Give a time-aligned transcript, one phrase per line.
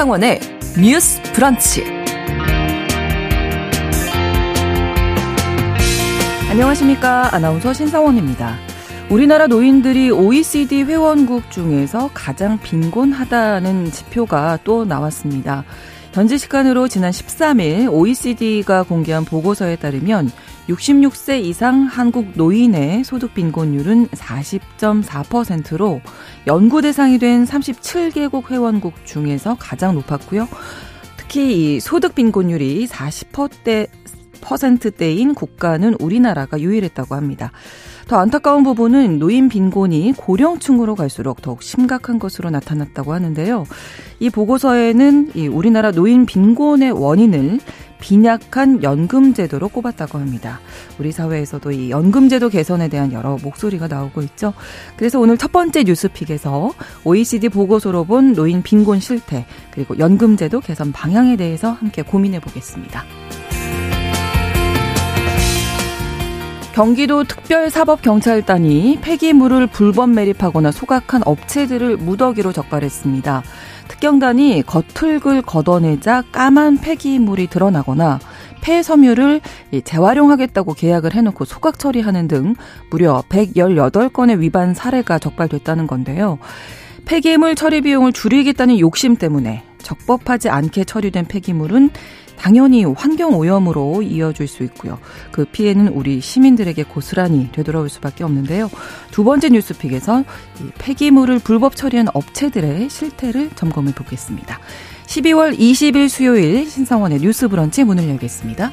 [0.00, 0.40] 신성원의
[0.80, 1.84] 뉴스 브런치.
[6.48, 7.34] 안녕하십니까.
[7.34, 8.56] 아나운서 신성원입니다.
[9.10, 15.64] 우리나라 노인들이 OECD 회원국 중에서 가장 빈곤하다는 지표가 또 나왔습니다.
[16.14, 20.30] 현지 시간으로 지난 13일 OECD가 공개한 보고서에 따르면
[20.70, 26.00] 66세 이상 한국 노인의 소득 빈곤율은 40.4%로
[26.46, 30.46] 연구 대상이 된 37개국 회원국 중에서 가장 높았고요.
[31.16, 33.88] 특히 이 소득 빈곤율이 40%대
[34.40, 37.52] 퍼센트대인 국가는 우리나라가 유일했다고 합니다.
[38.08, 43.66] 더 안타까운 부분은 노인 빈곤이 고령층으로 갈수록 더욱 심각한 것으로 나타났다고 하는데요.
[44.18, 47.60] 이 보고서에는 이 우리나라 노인 빈곤의 원인을
[48.00, 50.60] 빈약한 연금제도로 꼽았다고 합니다.
[50.98, 54.52] 우리 사회에서도 이 연금제도 개선에 대한 여러 목소리가 나오고 있죠.
[54.96, 56.72] 그래서 오늘 첫 번째 뉴스픽에서
[57.04, 63.04] OECD 보고서로 본 노인 빈곤 실태 그리고 연금제도 개선 방향에 대해서 함께 고민해 보겠습니다.
[66.72, 73.42] 경기도 특별사법경찰단이 폐기물을 불법 매립하거나 소각한 업체들을 무더기로 적발했습니다.
[73.90, 78.20] 특경단이 겉흙을 걷어내자 까만 폐기물이 드러나거나
[78.62, 79.40] 폐섬유를
[79.82, 82.54] 재활용하겠다고 계약을 해놓고 소각 처리하는 등
[82.90, 86.38] 무려 118건의 위반 사례가 적발됐다는 건데요.
[87.04, 91.90] 폐기물 처리 비용을 줄이겠다는 욕심 때문에 적법하지 않게 처리된 폐기물은
[92.40, 94.98] 당연히 환경 오염으로 이어질 수 있고요.
[95.30, 98.70] 그 피해는 우리 시민들에게 고스란히 되돌아올 수밖에 없는데요.
[99.10, 100.24] 두 번째 뉴스픽에서
[100.78, 104.58] 폐기물을 불법 처리한 업체들의 실태를 점검해 보겠습니다.
[105.06, 108.72] 12월 20일 수요일 신성원의 뉴스 브런치 문을 열겠습니다.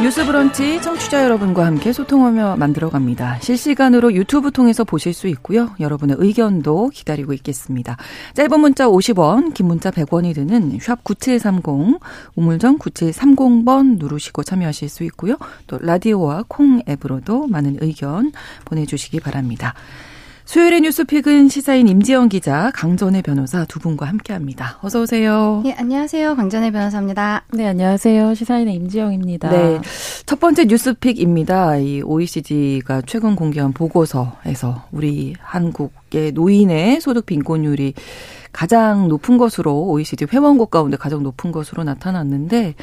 [0.00, 3.40] 뉴스 브런치 청취자 여러분과 함께 소통하며 만들어갑니다.
[3.40, 5.70] 실시간으로 유튜브 통해서 보실 수 있고요.
[5.80, 7.96] 여러분의 의견도 기다리고 있겠습니다.
[8.34, 11.98] 짧은 문자 50원, 긴 문자 100원이 드는 샵 9730,
[12.36, 15.36] 우물정 9730번 누르시고 참여하실 수 있고요.
[15.66, 18.30] 또 라디오와 콩 앱으로도 많은 의견
[18.66, 19.74] 보내주시기 바랍니다.
[20.48, 24.78] 수요일의 뉴스픽은 시사인 임지영 기자, 강전의 변호사 두 분과 함께합니다.
[24.80, 25.60] 어서 오세요.
[25.62, 26.36] 네, 안녕하세요.
[26.36, 27.44] 강전의 변호사입니다.
[27.52, 28.32] 네, 안녕하세요.
[28.32, 29.50] 시사인의 임지영입니다.
[29.50, 29.78] 네,
[30.24, 31.76] 첫 번째 뉴스픽입니다.
[31.76, 37.92] 이 OECD가 최근 공개한 보고서에서 우리 한국의 노인의 소득 빈곤율이
[38.50, 42.74] 가장 높은 것으로 OECD 회원국 가운데 가장 높은 것으로 나타났는데,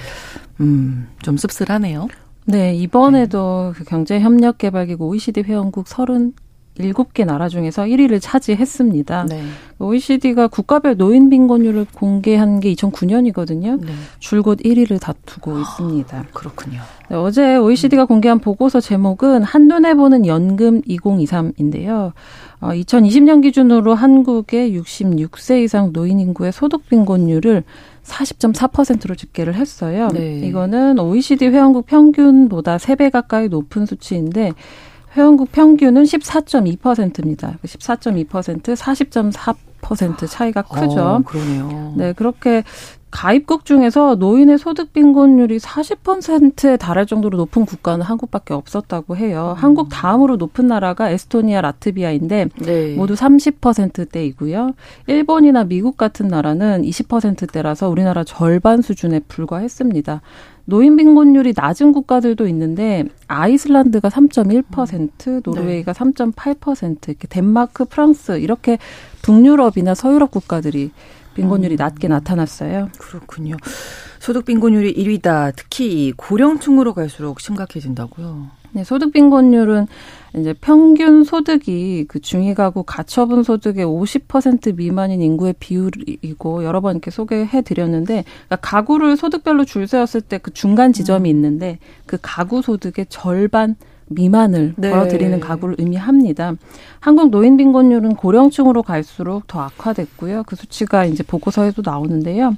[0.60, 2.10] 음, 좀 씁쓸하네요.
[2.46, 3.80] 네, 이번에도 네.
[3.80, 6.45] 그 경제협력개발기구 OECD 회원국 30
[6.80, 9.26] 7개 나라 중에서 1위를 차지했습니다.
[9.30, 9.44] 네.
[9.80, 13.80] OECD가 국가별 노인 빈곤율을 공개한 게 2009년이거든요.
[13.82, 13.94] 네.
[14.20, 16.26] 줄곧 1위를 다투고 있습니다.
[16.34, 16.82] 그렇군요.
[17.10, 22.14] 네, 어제 OECD가 공개한 보고서 제목은 한눈에 보는 연금 2023인데요.
[22.62, 27.64] 어, 2020년 기준으로 한국의 66세 이상 노인 인구의 소득 빈곤율을
[28.04, 30.10] 40.4%로 집계를 했어요.
[30.14, 30.40] 네.
[30.40, 34.54] 이거는 OECD 회원국 평균보다 3배 가까이 높은 수치인데
[35.16, 37.58] 회원국 평균은 14.2%입니다.
[37.64, 41.02] 14.2% 40.4% 차이가 크죠.
[41.02, 41.94] 어, 그러네요.
[41.96, 42.64] 네, 그렇게
[43.16, 49.56] 가입국 중에서 노인의 소득 빈곤율이 40%에 달할 정도로 높은 국가는 한국밖에 없었다고 해요.
[49.58, 49.64] 음.
[49.64, 52.96] 한국 다음으로 높은 나라가 에스토니아, 라트비아인데 네.
[52.96, 54.74] 모두 30%대이고요.
[55.08, 60.22] 일본이나 미국 같은 나라는 20%대라서 우리나라 절반 수준에 불과했습니다.
[60.66, 66.00] 노인 빈곤율이 낮은 국가들도 있는데 아이슬란드가 3.1%, 노르웨이가 네.
[66.00, 68.78] 3.8%, 이렇게 덴마크, 프랑스 이렇게
[69.22, 70.92] 북유럽이나 서유럽 국가들이
[71.36, 71.78] 빈곤율이 음.
[71.78, 72.90] 낮게 나타났어요.
[72.98, 73.58] 그렇군요.
[74.20, 75.54] 소득 빈곤율이 1위다.
[75.56, 78.48] 특히 고령층으로 갈수록 심각해진다고요.
[78.72, 79.88] 네, 소득 빈곤율은
[80.38, 87.10] 이제 평균 소득이 그 중위 가구 가처분 소득의 50% 미만인 인구의 비율이고 여러 번 이렇게
[87.10, 91.36] 소개해 드렸는데 그러니까 가구를 소득별로 줄 세웠을 때 그 중간 지점이 음.
[91.36, 93.76] 있는데 그 가구 소득의 절반
[94.08, 94.90] 미만을 네.
[94.92, 96.54] 벌어들이는 가구를 의미합니다.
[97.00, 100.44] 한국 노인 빈곤율은 고령층으로 갈수록 더 악화됐고요.
[100.46, 102.56] 그 수치가 이제 보고서에도 나오는데요.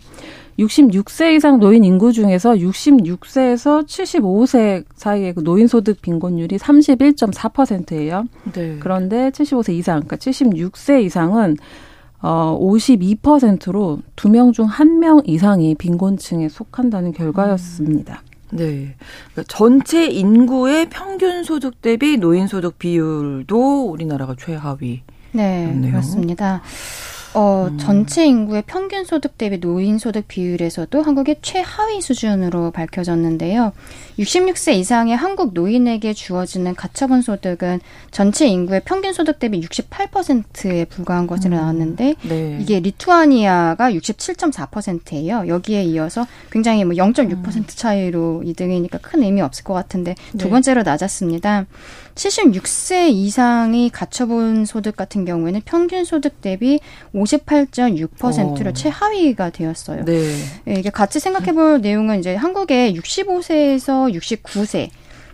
[0.59, 8.25] 66세 이상 노인 인구 중에서 66세에서 75세 사이의 그 노인 소득 빈곤율이 31.4%예요.
[8.53, 8.77] 네.
[8.79, 11.55] 그런데 75세 이상, 그러니까 76세 이상은
[12.19, 18.23] 어 52%로 두 명 중 한 명 이상이 빈곤층에 속한다는 결과였습니다.
[18.51, 18.95] 네.
[19.31, 25.03] 그러니까 전체 인구의 평균 소득 대비 노인 소득 비율도 우리나라가 최하위.
[25.33, 26.61] 네, 그렇습니다.
[27.37, 27.77] 어, 음.
[27.77, 33.73] 전체 인구의 평균 소득 대비 노인 소득 비율에서도 한국의 최하위 수준으로 밝혀졌는데요.
[34.17, 37.79] 66세 이상의 한국 노인에게 주어지는 가처분 소득은
[38.09, 41.57] 전체 인구의 평균 소득 대비 68%에 불과한 것으로 음.
[41.57, 42.57] 나왔는데 네.
[42.59, 45.47] 이게 리투아니아가 67.4%예요.
[45.47, 47.63] 여기에 이어서 굉장히 뭐 0.6% 음.
[47.67, 50.49] 차이로 2등이니까 큰 의미 없을 것 같은데 두 네.
[50.49, 51.67] 번째로 낮았습니다.
[52.17, 56.79] 76세 이상이 가처분 소득 같은 경우에는 평균 소득 대비
[57.13, 58.73] 58.6%로 어.
[58.73, 60.03] 최하위가 되었어요.
[60.03, 60.35] 네.
[60.65, 64.89] 네, 이게 같이 생각해 볼 내용은 이제 한국의 65세에서 69세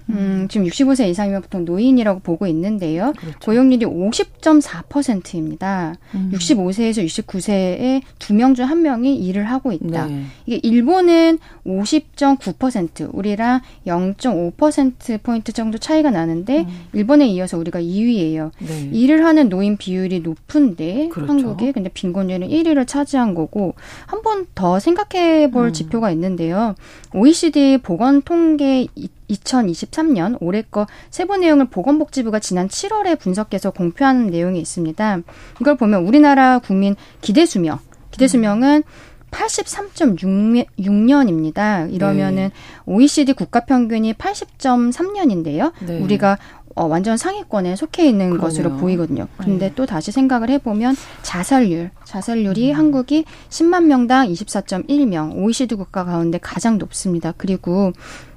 [0.10, 3.14] 음, 지금 65세 이상이면 보통 노인이라고 보고 있는데요.
[3.18, 3.40] 그렇죠.
[3.40, 5.96] 고용률이 50.4%입니다.
[6.16, 6.32] 음.
[6.34, 10.08] 65세에서 69세에 두 명 중 한 명이 일을 하고 있다.
[10.08, 10.24] 네.
[10.46, 16.68] 이게 일본은 50.9%, 우리랑 0.5%포인트 정도 차이가 나는데, 음.
[16.94, 18.52] 일본에 이어서 우리가 2위예요.
[18.60, 18.90] 네.
[18.92, 21.32] 일을 하는 노인 비율이 높은데, 그렇죠.
[21.32, 25.74] 한국이 근데 빈곤율은 1위를 차지한 거고, 한 번 더 생각해 볼 음.
[25.74, 26.76] 지표가 있는데요.
[27.14, 28.88] OECD 보건 통계
[29.30, 35.20] 2023년 올해 거 세부 내용을 보건복지부가 지난 7월에 분석해서 공표한 내용이 있습니다.
[35.62, 37.80] 이걸 보면 우리나라 국민 기대 수명,
[38.12, 38.84] 기대 수명은
[39.32, 41.92] 83.6년입니다.
[41.92, 42.52] 이러면은 네.
[42.86, 45.72] OECD 국가 평균이 80.3년인데요.
[45.86, 46.00] 네.
[46.00, 46.38] 우리가
[46.76, 48.42] 어, 완전 상위권에 속해 있는 그러네요.
[48.42, 49.28] 것으로 보이거든요.
[49.38, 49.76] 근데 네.
[49.76, 52.78] 또 다시 생각을 해보면 자살률, 자살률이 음.
[52.78, 57.32] 한국이 10만 명당 24.1명, OECD 국가 가운데 가장 높습니다.
[57.38, 57.94] 그리고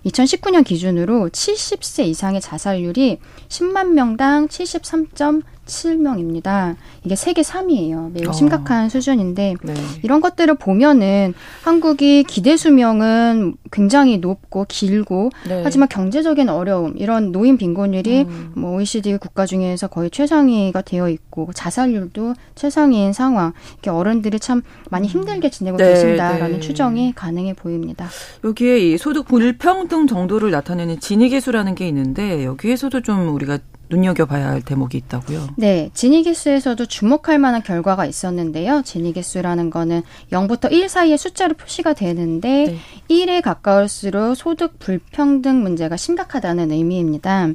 [0.07, 3.19] 2019년 기준으로 70세 이상의 자살률이
[3.49, 6.77] 10만 명당 73.7명입니다.
[7.05, 8.13] 이게 세계 3위예요.
[8.13, 8.33] 매우 어.
[8.33, 8.89] 심각한 어.
[8.89, 9.75] 수준인데 네.
[10.03, 15.63] 이런 것들을 보면은 한국이 기대 수명은 굉장히 높고 길고 네.
[15.65, 18.53] 하지만 경제적인 어려움 이런 노인 빈곤율이 음.
[18.55, 23.53] 뭐 OECD 국가 중에서 거의 최상위가 되어 있고 자살률도 최상위인 상황.
[23.73, 26.61] 이렇게 어른들이 참 많이 힘들게 지내고 네, 계신다라는 네.
[26.61, 28.07] 추정이 가능해 보입니다.
[28.45, 33.59] 여기에 이 소득 불평등 정도를 나타내는 진위계수라는 게 있는데 여기에서도 좀 우리가
[33.89, 35.49] 눈여겨봐야 할 대목이 있다고요?
[35.57, 38.83] 네, 진위계수에서도 주목할 만한 결과가 있었는데요.
[38.85, 40.03] 진위계수라는 거는
[40.33, 42.79] 0부터 1 사이의 숫자로 표시가 되는데
[43.09, 43.27] 네.
[43.27, 47.49] 1에 가까울수록 소득 불평등 문제가 심각하다는 의미입니다.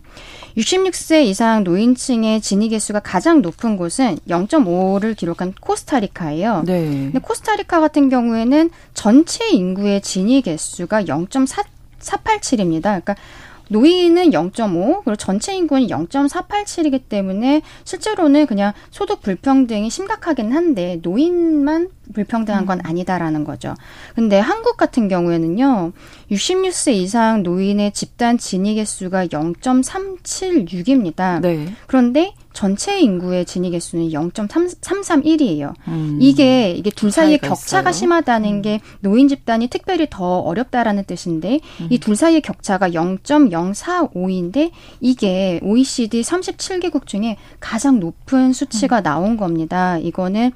[0.57, 6.63] 66세 이상 노인층의 진위계수가 가장 높은 곳은 0.5를 기록한 코스타리카예요.
[6.65, 6.85] 네.
[6.85, 11.07] 근데 코스타리카 같은 경우에는 전체 인구의 진위계수가
[12.01, 12.81] 0.487입니다.
[12.81, 13.15] 그러니까
[13.71, 22.65] 노인은 0.5, 그리고 전체 인구는 0.487이기 때문에 실제로는 그냥 소득 불평등이 심각하긴 한데 노인만 불평등한
[22.65, 22.85] 건 음.
[22.85, 23.73] 아니다라는 거죠.
[24.13, 25.93] 근데 한국 같은 경우에는요,
[26.29, 31.39] 66세 이상 노인의 집단 진위 개수가 0.376입니다.
[31.39, 31.73] 네.
[31.87, 35.73] 그런데 전체 인구의 진위 개수는 0.331이에요.
[35.87, 36.17] 음.
[36.19, 37.99] 이게 이게 둘 사이의 격차가 있어요.
[37.99, 38.61] 심하다는 음.
[38.61, 41.87] 게 노인 집단이 특별히 더 어렵다라는 뜻인데 음.
[41.89, 49.03] 이둘 사이의 격차가 0.045인데 이게 OECD 37개국 중에 가장 높은 수치가 음.
[49.03, 49.97] 나온 겁니다.
[49.97, 50.51] 이거는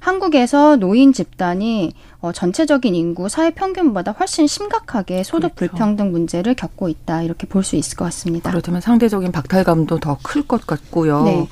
[0.00, 5.72] 한국에서 노인 집단이 어, 전체적인 인구 사회 평균보다 훨씬 심각하게 소득 그렇죠.
[5.72, 8.50] 불평등 문제를 겪고 있다 이렇게 볼 수 있을 것 같습니다.
[8.50, 11.22] 그렇다면 상대적인 박탈감도 더 클 것 같고요.
[11.24, 11.46] 네.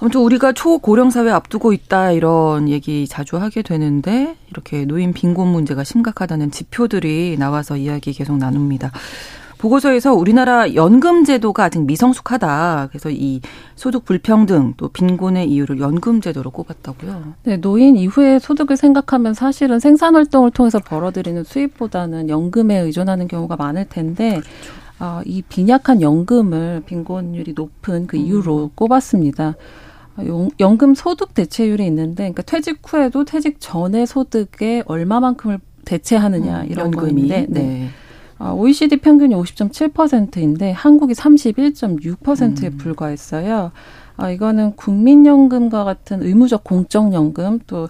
[0.00, 5.82] 아무튼 우리가 초고령 사회 앞두고 있다 이런 얘기 자주 하게 되는데 이렇게 노인 빈곤 문제가
[5.84, 8.90] 심각하다는 지표들이 나와서 이야기 계속 나눕니다.
[9.58, 12.88] 보고서에서 우리나라 연금 제도가 아직 미성숙하다.
[12.90, 13.40] 그래서 이
[13.74, 17.34] 소득 불평등 또 빈곤의 이유를 연금 제도로 꼽았다고요.
[17.44, 23.86] 네, 노인 이후에 소득을 생각하면 사실은 생산 활동을 통해서 벌어들이는 수입보다는 연금에 의존하는 경우가 많을
[23.88, 24.50] 텐데 그렇죠.
[24.98, 28.70] 어, 이 빈약한 연금을 빈곤율이 높은 그 이유로 음.
[28.74, 29.54] 꼽았습니다.
[30.60, 37.28] 연금 소득 대체율이 있는데, 그러니까 퇴직 후에도 퇴직 전의 소득에 얼마만큼을 대체하느냐 음, 이런 연금이.
[37.28, 37.62] 거인데, 네.
[37.62, 37.88] 네.
[38.38, 42.76] OECD 아, 평균이 50.7%인데 한국이 31.6%에 음.
[42.76, 43.72] 불과했어요.
[44.16, 47.88] 아, 이거는 국민연금과 같은 의무적 공적연금 또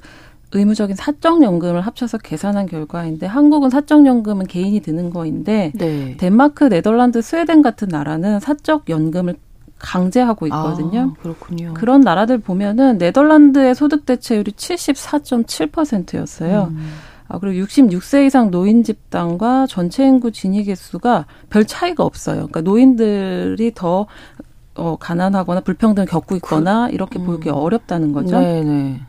[0.53, 6.17] 의무적인 사적연금을 합쳐서 계산한 결과인데 한국은 사적연금은 개인이 드는 거인데 네.
[6.19, 9.35] 덴마크, 네덜란드, 스웨덴 같은 나라는 사적연금을
[9.79, 11.15] 강제하고 있거든요.
[11.17, 11.75] 아, 그렇군요.
[11.75, 16.69] 그런 나라들 보면은 네덜란드의 소득 대체율이 74.7%였어요.
[16.71, 16.87] 음.
[17.28, 22.47] 아, 그리고 66세 이상 노인 집단과 전체 인구 진위 개수가 별 차이가 없어요.
[22.49, 24.06] 그러니까 노인들이 더
[24.75, 27.26] 어, 가난하거나 불평등을 겪고 있거나 이렇게 음.
[27.26, 28.38] 보기 어렵다는 거죠.
[28.38, 28.62] 네네.
[28.64, 29.00] 네.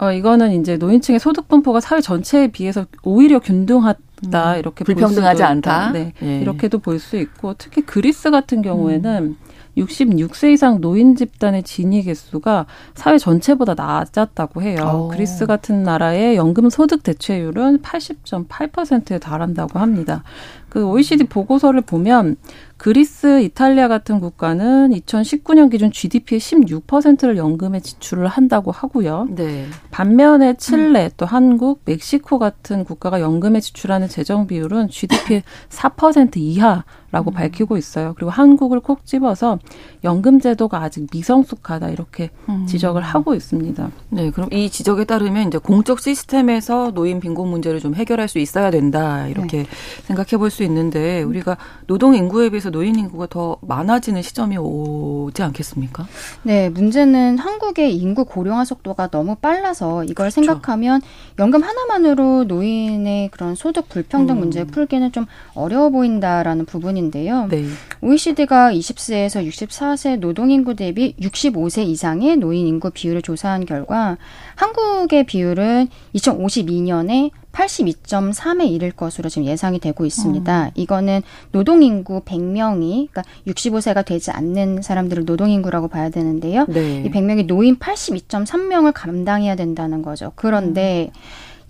[0.00, 4.58] 어, 이거는 이제 노인층의 소득 분포가 사회 전체에 비해서 오히려 균등하다 음.
[4.58, 5.92] 이렇게 불평등하지 않다.
[5.92, 6.40] 네, 예.
[6.40, 9.36] 이렇게도 볼 수 있고 특히 그리스 같은 경우에는 음.
[9.78, 14.78] 66세 이상 노인 집단의 진위 개수가 사회 전체보다 낮았다고 해요.
[14.82, 14.86] 오.
[14.86, 15.08] 어.
[15.08, 20.22] 그리스 같은 나라의 연금 소득 대체율은 80.8%에 달한다고 합니다.
[20.68, 22.36] 그 OECD 보고서를 보면
[22.78, 29.28] 그리스, 이탈리아 같은 국가는 2019년 기준 GDP의 16%를 연금에 지출을 한다고 하고요.
[29.30, 29.66] 네.
[29.90, 31.10] 반면에 칠레, 음.
[31.16, 37.32] 또 한국, 멕시코 같은 국가가 연금에 지출하는 재정 비율은 GDP 4% 이하 라고 음.
[37.32, 38.12] 밝히고 있어요.
[38.16, 39.58] 그리고 한국을 콕 집어서
[40.04, 42.66] 연금 제도가 아직 미성숙하다 이렇게 음.
[42.66, 43.90] 지적을 하고 있습니다.
[44.10, 48.70] 네, 그럼 이 지적에 따르면 이제 공적 시스템에서 노인 빈곤 문제를 좀 해결할 수 있어야
[48.70, 49.66] 된다 이렇게 네.
[50.04, 51.56] 생각해 볼 수 있는데 우리가
[51.86, 56.06] 노동 인구에 비해서 노인 인구가 더 많아지는 시점이 오지 않겠습니까?
[56.42, 60.34] 네, 문제는 한국의 인구 고령화 속도가 너무 빨라서 이걸 그렇죠.
[60.34, 61.00] 생각하면
[61.38, 64.40] 연금 하나만으로 노인의 그런 소득 불평등 음.
[64.40, 67.46] 문제 풀기는 좀 어려워 보인다라는 부분인데요.
[67.48, 67.64] 네.
[68.00, 74.18] OECD가 20세에서 64 24세 노동 인구 대비 65세 이상의 노인 인구 비율을 조사한 결과
[74.56, 80.64] 한국의 비율은 2052년에 82.3에 이를 것으로 지금 예상이 되고 있습니다.
[80.66, 80.70] 음.
[80.74, 86.66] 이거는 노동 인구 100명이, 그러니까 65세가 되지 않는 사람들을 노동 인구라고 봐야 되는데요.
[86.68, 87.02] 네.
[87.04, 90.32] 이 100명이 노인 82.3명을 감당해야 된다는 거죠.
[90.36, 91.20] 그런데 음.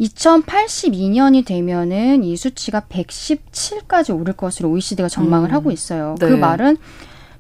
[0.01, 5.55] 2082년이 되면은 이 수치가 117까지 오를 것으로 OECD가 전망을 음.
[5.55, 6.15] 하고 있어요.
[6.21, 6.31] 그 네.
[6.31, 6.77] 그 말은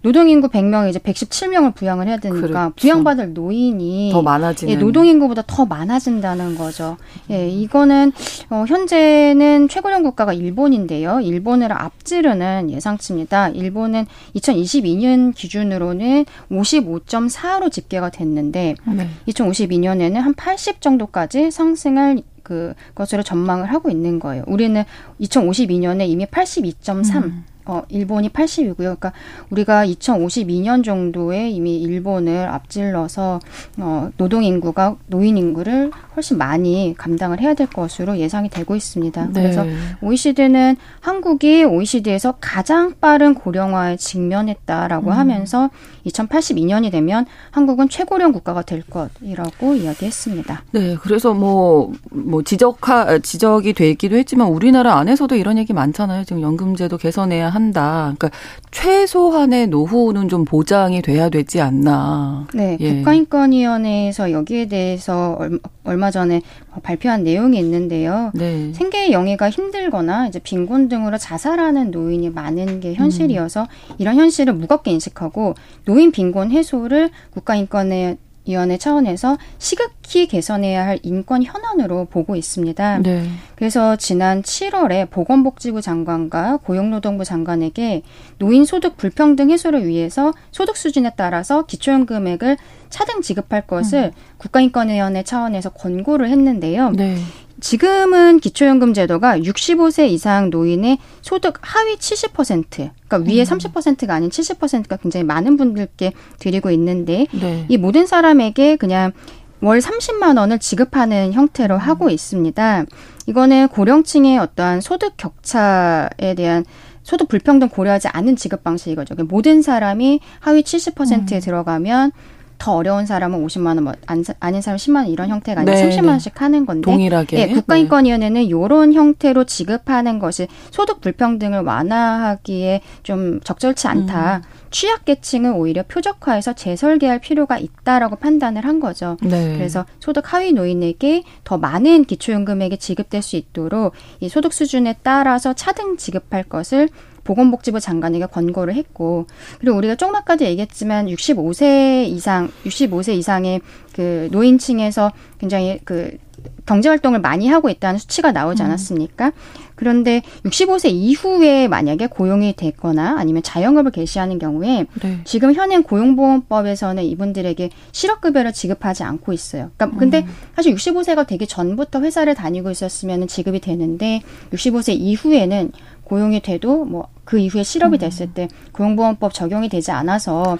[0.02, 2.72] 노동인구 100명에 이제 117명을 부양을 해야 되니까 그렇죠.
[2.76, 6.96] 부양받을 노인이 더 많아지는 예, 노동인구보다 더 많아진다는 거죠.
[7.30, 8.12] 예, 이거는
[8.50, 11.20] 어, 현재는 최고령 국가가 일본인데요.
[11.20, 13.48] 일본을 앞지르는 예상치입니다.
[13.50, 19.08] 일본은 2022년 기준으로는 55.4로 집계가 됐는데 네.
[19.28, 24.42] 2052년에는 한 80 정도까지 상승할 그 것으로 전망을 하고 있는 거예요.
[24.46, 24.82] 우리는
[25.20, 27.44] 2052년에 이미 82.3 음.
[27.68, 28.76] 어, 일본이 80이고요.
[28.76, 29.12] 그러니까
[29.50, 33.40] 우리가 2052년 정도에 이미 일본을 앞질러서
[33.76, 39.26] 어, 노동 인구가 노인 인구를 훨씬 많이 감당을 해야 될 것으로 예상이 되고 있습니다.
[39.26, 39.32] 네.
[39.32, 39.66] 그래서
[40.00, 45.16] OECD는 한국이 OECD에서 가장 빠른 고령화에 직면했다라고 음.
[45.16, 45.68] 하면서
[46.08, 50.62] 2082년이 되면 한국은 최고령 국가가 될 것이라고 이야기했습니다.
[50.72, 56.24] 네, 그래서 뭐뭐 뭐 지적하 지적이 되기도 했지만 우리나라 안에서도 이런 얘기 많잖아요.
[56.24, 58.14] 지금 연금제도 개선해야 한다.
[58.18, 58.30] 그러니까
[58.70, 62.46] 최소한의 노후는 좀 보장이 돼야 되지 않나.
[62.54, 62.96] 네, 예.
[62.96, 65.38] 국가인권위원회에서 여기에 대해서
[65.84, 66.42] 얼마 전에
[66.82, 68.30] 발표한 내용이 있는데요.
[68.34, 68.72] 네.
[68.72, 73.94] 생계 영위가 힘들거나 이제 빈곤 등으로 자살하는 노인이 많은 게 현실이어서 음.
[73.98, 82.06] 이런 현실을 무겁게 인식하고 노인 빈곤 해소를 국가인권의 위원회 차원에서 시급히 개선해야 할 인권 현안으로
[82.06, 83.02] 보고 있습니다.
[83.02, 83.28] 네.
[83.54, 88.02] 그래서 지난 7월에 보건복지부 장관과 고용노동부 장관에게
[88.38, 92.56] 노인 소득 불평등 해소를 위해서 소득 수준에 따라서 기초연 금액을
[92.88, 94.10] 차등 지급할 것을 음.
[94.38, 96.92] 국가인권위원회 차원에서 권고를 했는데요.
[96.92, 97.16] 네.
[97.60, 103.44] 지금은 기초연금 제도가 65세 이상 노인의 소득 하위 70%, 그러니까 위에 음.
[103.44, 107.66] 30%가 아닌 70%가 굉장히 많은 분들께 드리고 있는데 네.
[107.68, 109.12] 이 모든 사람에게 그냥
[109.60, 111.80] 월 30만 원을 지급하는 형태로 음.
[111.80, 112.84] 하고 있습니다.
[113.26, 116.64] 이거는 고령층의 어떠한 소득 격차에 대한
[117.02, 119.14] 소득 불평등 고려하지 않는 지급 방식이거죠.
[119.14, 121.40] 그러니까 모든 사람이 하위 70%에 음.
[121.40, 122.12] 들어가면
[122.58, 125.88] 더 어려운 사람은 50만 원, 뭐 안, 아닌 사람 10만 원 이런 형태가 아니라 네,
[125.88, 133.40] 30만 원씩 하는 건데 동일하게 예, 국가인권위원회는 이런 형태로 지급하는 것이 소득 불평등을 완화하기에 좀
[133.40, 134.42] 적절치 않다.
[134.44, 134.68] 음.
[134.70, 139.16] 취약계층은 오히려 표적화해서 재설계할 필요가 있다라고 판단을 한 거죠.
[139.22, 139.54] 네.
[139.54, 145.96] 그래서 소득 하위 노인에게 더 많은 기초연금액이 지급될 수 있도록 이 소득 수준에 따라서 차등
[145.96, 146.88] 지급할 것을
[147.28, 149.26] 보건복지부 장관에게 권고를 했고
[149.60, 153.60] 그리고 우리가 조금 아까도 얘기했지만 65세 이상 65세 이상의
[153.92, 156.16] 그 노인층에서 굉장히 그
[156.64, 158.66] 경제 활동을 많이 하고 있다는 수치가 나오지 음.
[158.66, 159.26] 않았습니까?
[159.26, 159.32] 음.
[159.74, 165.20] 그런데 65세 이후에 만약에 고용이 됐거나 아니면 자영업을 개시하는 경우에 네.
[165.24, 169.70] 지금 현행 고용보험법에서는 이분들에게 실업급여를 지급하지 않고 있어요.
[169.76, 170.34] 그러니까 근데 음.
[170.56, 175.72] 사실 65세가 되기 전부터 회사를 다니고 있었으면 지급이 되는데 65세 이후에는
[176.08, 177.98] 고용이 돼도 뭐 그 이후에 실업이 음.
[177.98, 180.56] 됐을 때 고용보험법 적용이 되지 않아서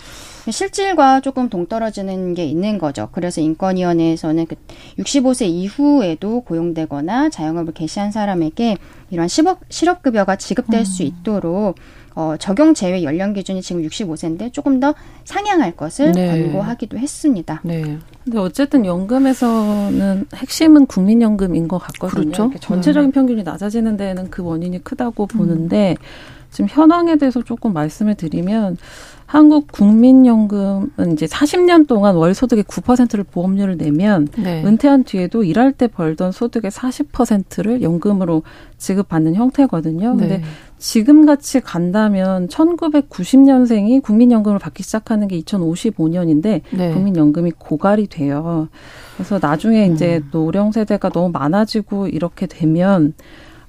[0.51, 3.09] 실질과 조금 동떨어지는 게 있는 거죠.
[3.11, 4.57] 그래서 인권위원회에서는 그
[4.99, 8.77] 65세 이후에도 고용되거나 자영업을 개시한 사람에게
[9.09, 10.85] 이러한 실업, 실업급여가 지급될 음.
[10.85, 11.77] 수 있도록
[12.19, 14.93] 어, 적용 제외 연령 기준이 지금 65세인데 조금 더
[15.25, 16.43] 상향할 것을 네.
[16.43, 17.61] 권고하기도 했습니다.
[17.63, 17.97] 네.
[18.25, 22.33] 근데 어쨌든 연금에서는 핵심은 국민연금인 것 같거든요.
[22.33, 22.51] 그렇죠?
[22.59, 23.13] 전체적인 음.
[23.13, 26.05] 평균이 낮아지는 데는 그 원인이 크다고 보는데 음.
[26.51, 28.79] 지금 현황에 대해서 조금 말씀을 드리면
[29.27, 34.65] 한국 국민연금은 이제 40년 동안 월 소득의 9%를 보험료를 내면 네.
[34.65, 38.43] 은퇴한 뒤에도 일할 때 벌던 소득의 40%를 연금으로
[38.79, 40.17] 지급받는 형태거든요.
[40.17, 40.45] 근데 네.
[40.79, 46.93] 지금 같이 간다면 1990년생이 국민연금을 받기 시작하는 게 2055년인데 네.
[46.93, 48.69] 국민연금이 고갈이 돼요.
[49.17, 50.29] 그래서 나중에 이제 음.
[50.31, 53.15] 노령 세대가 너무 많아지고 이렇게 되면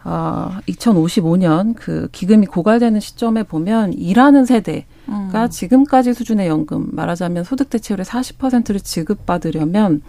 [0.04, 4.86] 어, 2055년 그 기금이 고갈되는 시점에 보면 일하는 세대
[5.32, 5.50] 가 음.
[5.50, 10.02] 지금까지 수준의 연금 말하자면 소득 대체율의 40%를 지급받으려면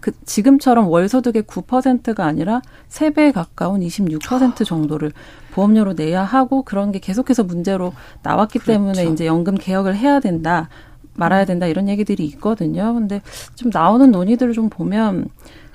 [0.00, 5.12] 그 지금처럼 월 소득의 9%가 아니라 3배에 가까운 26% 정도를
[5.52, 8.72] 보험료로 내야 하고 그런 게 계속해서 문제로 나왔기 그렇죠.
[8.72, 10.68] 때문에 이제 연금 개혁을 해야 된다.
[11.14, 12.92] 말아야 된다 이런 얘기들이 있거든요.
[12.94, 13.22] 근데
[13.54, 15.28] 좀 나오는 논의들을 좀 보면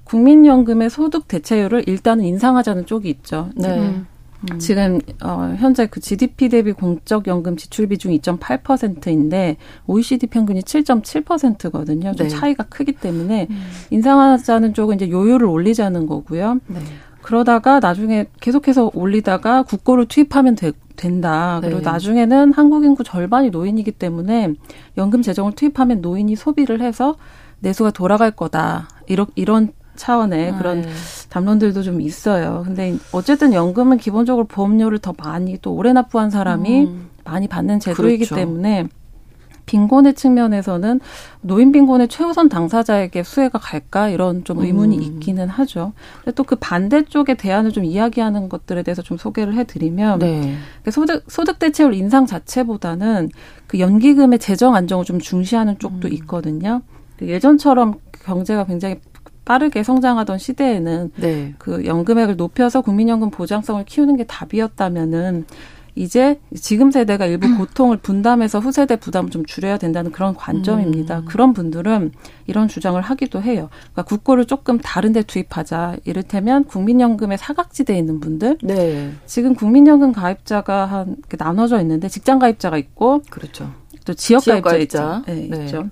[0.03, 3.49] 국민연금의 소득 대체율을 일단은 인상하자는 쪽이 있죠.
[3.55, 3.79] 네.
[3.79, 4.07] 음.
[4.51, 4.59] 음.
[4.59, 9.57] 지금 어 현재 그 GDP 대비 공적 연금 지출 비중이 2.8%인데
[9.87, 12.15] OECD 평균이 7.7%거든요.
[12.15, 12.35] 좀 네.
[12.35, 13.61] 차이가 크기 때문에 음.
[13.91, 16.59] 인상하자는 쪽은 이제 요율을 올리자는 거고요.
[16.67, 16.79] 네.
[17.21, 21.59] 그러다가 나중에 계속해서 올리다가 국고를 투입하면 되, 된다.
[21.61, 21.83] 그리고 네.
[21.83, 24.53] 나중에는 한국 인구 절반이 노인이기 때문에
[24.97, 27.15] 연금 재정을 투입하면 노인이 소비를 해서
[27.59, 28.89] 내수가 돌아갈 거다.
[29.07, 30.89] 이런 이런 차원의 아, 그런 네.
[31.29, 32.63] 담론들도 좀 있어요.
[32.65, 37.09] 근데 어쨌든 연금은 기본적으로 보험료를 더 많이 또 오래 납부한 사람이 음.
[37.23, 38.35] 많이 받는 제도이기 그렇죠.
[38.35, 38.87] 때문에
[39.65, 40.99] 빈곤의 측면에서는
[41.41, 45.01] 노인 빈곤의 최우선 당사자에게 수혜가 갈까 이런 좀 의문이 음.
[45.01, 45.93] 있기는 하죠.
[46.23, 50.55] 근데 또 그 반대쪽의 대안을 좀 이야기하는 것들에 대해서 좀 소개를 해드리면 네.
[50.83, 53.29] 그 소득 소득 대체율 인상 자체보다는
[53.67, 56.13] 그 연기금의 재정 안정을 좀 중시하는 쪽도 음.
[56.13, 56.81] 있거든요.
[57.17, 58.99] 그 예전처럼 경제가 굉장히
[59.45, 61.55] 빠르게 성장하던 시대에는 네.
[61.57, 65.45] 그 연금액을 높여서 국민연금 보장성을 키우는 게 답이었다면은
[65.95, 67.57] 이제 지금 세대가 일부 음.
[67.59, 71.19] 고통을 분담해서 후세대 부담을 좀 줄여야 된다는 그런 관점입니다.
[71.19, 71.25] 음.
[71.25, 72.11] 그런 분들은
[72.47, 73.69] 이런 주장을 하기도 해요.
[73.91, 75.97] 그러니까 국고를 조금 다른 데 투입하자.
[76.05, 78.59] 이를테면 국민연금에 사각지대에 있는 분들.
[78.63, 79.11] 네.
[79.25, 83.71] 지금 국민연금 가입자가 한 나눠져 있는데 직장 가입자가 있고 그렇죠.
[84.05, 85.65] 또 지역, 지역 가입자, 네, 네.
[85.65, 85.89] 있죠.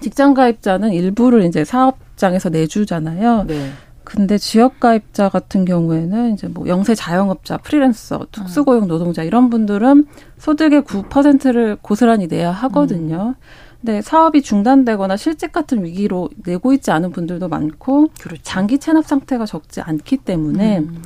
[0.00, 3.44] 직장 가입자는 일부를 이제 사업 장에서 내주잖아요.
[3.48, 3.70] 네.
[4.04, 10.06] 근데 지역 가입자 같은 경우에는 이제 뭐 영세 자영업자, 프리랜서, 특수고용 노동자 이런 분들은
[10.38, 13.34] 소득의 9%를 고스란히 내야 하거든요.
[13.38, 13.42] 음.
[13.80, 18.42] 근데 사업이 중단되거나 실직 같은 위기로 내고 있지 않은 분들도 많고 그렇죠.
[18.42, 21.02] 장기 체납 상태가 적지 않기 때문에 음.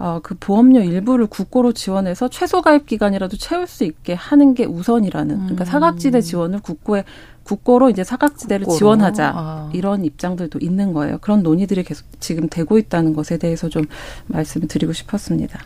[0.00, 5.36] 어, 그 보험료 일부를 국고로 지원해서 최소 가입 기간이라도 채울 수 있게 하는 게 우선이라는
[5.40, 5.66] 그러니까 음.
[5.66, 7.04] 사각지대 지원을 국고에
[7.42, 8.78] 국고로 이제 사각지대를 국고로?
[8.78, 9.70] 지원하자 아.
[9.74, 11.18] 이런 입장들도 있는 거예요.
[11.18, 13.84] 그런 논의들이 계속 지금 되고 있다는 것에 대해서 좀
[14.28, 15.60] 말씀을 드리고 싶었습니다.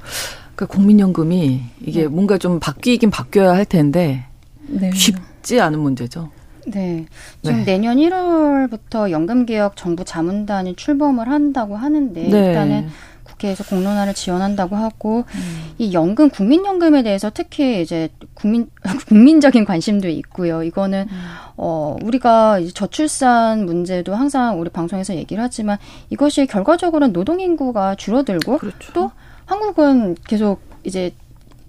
[0.57, 2.09] 그 국민연금이 이게 네.
[2.09, 4.27] 뭔가 좀 바뀌긴 바뀌어야 할 텐데
[4.67, 4.91] 네.
[4.93, 6.31] 쉽지 않은 문제죠.
[6.67, 7.07] 네.
[7.43, 7.65] 지금 네.
[7.65, 12.49] 내년 1월부터 연금개혁 정부 자문단이 출범을 한다고 하는데 네.
[12.49, 12.89] 일단은
[13.35, 15.73] 국회에서 공론화를 지원한다고 하고 음.
[15.79, 18.69] 이 연금 국민연금에 대해서 특히 이제 국민
[19.09, 20.63] 국민적인 관심도 있고요.
[20.63, 21.19] 이거는 음.
[21.57, 25.79] 어 우리가 저출산 문제도 항상 우리 방송에서 얘기를 하지만
[26.11, 28.93] 이것이 결과적으로는 노동 인구가 줄어들고 그렇죠.
[28.93, 29.11] 또
[29.47, 31.13] 한국은 계속 이제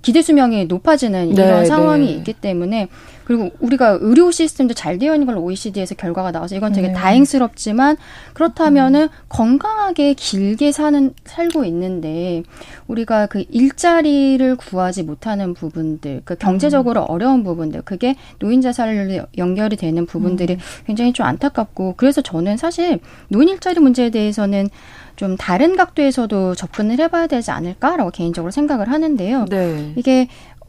[0.01, 2.11] 기대 수명이 높아지는 이런 네, 상황이 네.
[2.13, 2.89] 있기 때문에
[3.25, 6.93] 그리고 우리가 의료 시스템도 잘 되어 있는 걸 OECD에서 결과가 나와서 이건 되게 네.
[6.93, 7.97] 다행스럽지만
[8.33, 9.09] 그렇다면은 음.
[9.29, 12.43] 건강하게 길게 사는 살고 있는데
[12.87, 17.05] 우리가 그 일자리를 구하지 못하는 부분들, 그 경제적으로 음.
[17.09, 20.59] 어려운 부분들, 그게 노인 자살로 연결이 되는 부분들이 음.
[20.85, 24.69] 굉장히 좀 안타깝고 그래서 저는 사실 노인 일자리 문제에 대해서는
[25.15, 29.45] 좀 다른 각도에서도 접근을 해봐야 되지 않을까라고 개인적으로 생각을 하는데요.
[29.45, 29.93] 네.
[29.95, 30.27] 이게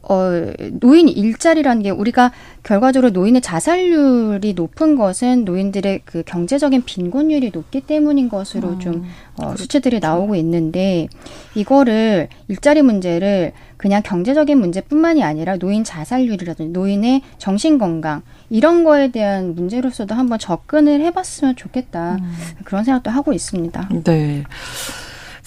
[0.09, 0.31] 어,
[0.79, 2.31] 노인 일자리라는 게 우리가
[2.63, 9.47] 결과적으로 노인의 자살률이 높은 것은 노인들의 그 경제적인 빈곤율이 높기 때문인 것으로 음, 좀 어,
[9.47, 9.63] 그렇죠.
[9.63, 11.07] 수치들이 나오고 있는데
[11.55, 19.55] 이거를 일자리 문제를 그냥 경제적인 문제뿐만이 아니라 노인 자살률이라든지 노인의 정신 건강 이런 거에 대한
[19.55, 22.33] 문제로서도 한번 접근을 해봤으면 좋겠다 음.
[22.63, 23.89] 그런 생각도 하고 있습니다.
[24.03, 24.43] 네.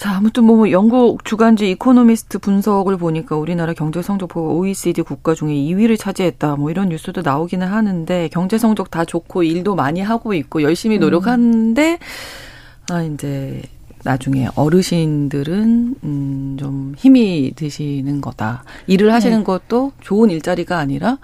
[0.01, 5.95] 자, 아무튼 뭐 영국 주간지 이코노미스트 분석을 보니까 우리나라 경제 성적표가 OECD 국가 중에 2위를
[5.95, 6.55] 차지했다.
[6.55, 11.01] 뭐 이런 뉴스도 나오기는 하는데 경제 성적 다 좋고 일도 많이 하고 있고 열심히 음.
[11.01, 12.91] 노력하는데 음.
[12.91, 13.61] 아 이제
[14.03, 18.63] 나중에 어르신들은 음좀 힘이 드시는 거다.
[18.87, 19.43] 일을 하시는 네.
[19.43, 21.19] 것도 좋은 일자리가 아니라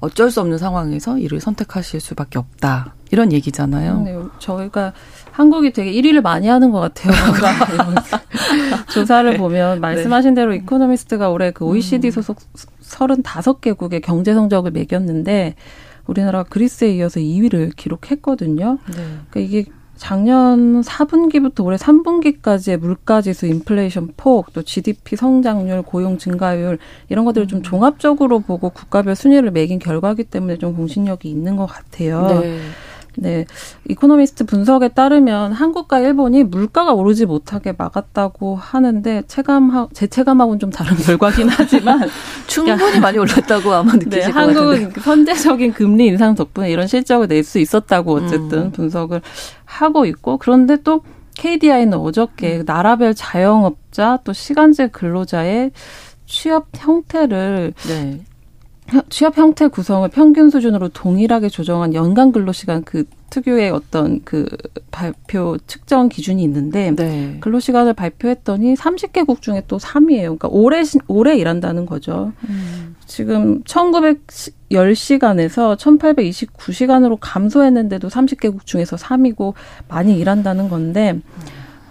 [0.00, 2.94] 어쩔 수 없는 상황에서 이를 선택하실 수밖에 없다.
[3.12, 4.00] 이런 얘기잖아요.
[4.02, 4.92] 네, 저희가
[5.36, 7.12] 한국이 되게 1위를 많이 하는 것 같아요.
[8.90, 9.36] 조사를 네.
[9.36, 12.10] 보면 말씀하신 대로 이코노미스트가 올해 그 OECD 음.
[12.10, 12.38] 소속
[12.80, 15.56] 35개국의 경제 성적을 매겼는데
[16.06, 18.78] 우리나라가 그리스에 이어서 2위를 기록했거든요.
[18.88, 18.94] 네.
[19.28, 26.78] 그러니까 이게 작년 4분기부터 올해 3분기까지의 물가지수, 인플레이션 폭, 또 GDP 성장률, 고용 증가율
[27.10, 27.62] 이런 것들을 좀 음.
[27.62, 32.40] 종합적으로 보고 국가별 순위를 매긴 결과기 때문에 좀 공신력이 있는 것 같아요.
[32.40, 32.58] 네.
[33.16, 33.46] 네.
[33.88, 40.96] 이코노미스트 분석에 따르면 한국과 일본이 물가가 오르지 못하게 막았다고 하는데 체감하 제 체감하고는 좀 다른
[41.02, 42.08] 결과긴 하지만
[42.46, 47.46] 충분히 많이 올랐다고 아마 느끼실 네, 것 한국은 선제적인 금리 인상 덕분에 이런 실적을 낼
[47.46, 48.72] 수 있었다고 어쨌든 음.
[48.72, 49.22] 분석을
[49.64, 51.02] 하고 있고 그런데 또
[51.36, 52.62] KDI는 어저께 음.
[52.66, 55.70] 나라별 자영업자 또 시간제 근로자의
[56.26, 58.20] 취업 형태를 네.
[59.08, 64.46] 취업 형태 구성을 평균 수준으로 동일하게 조정한 연간 근로시간 그 특유의 어떤 그
[64.90, 67.38] 발표 측정 기준이 있는데 네.
[67.40, 70.38] 근로시간을 발표했더니 30개국 중에 또 3위예요.
[70.38, 72.32] 그러니까 오래 오래 일한다는 거죠.
[72.48, 72.94] 음.
[73.06, 79.54] 지금 1910시간에서 1829시간으로 감소했는데도 30개국 중에서 3위고
[79.88, 81.20] 많이 일한다는 건데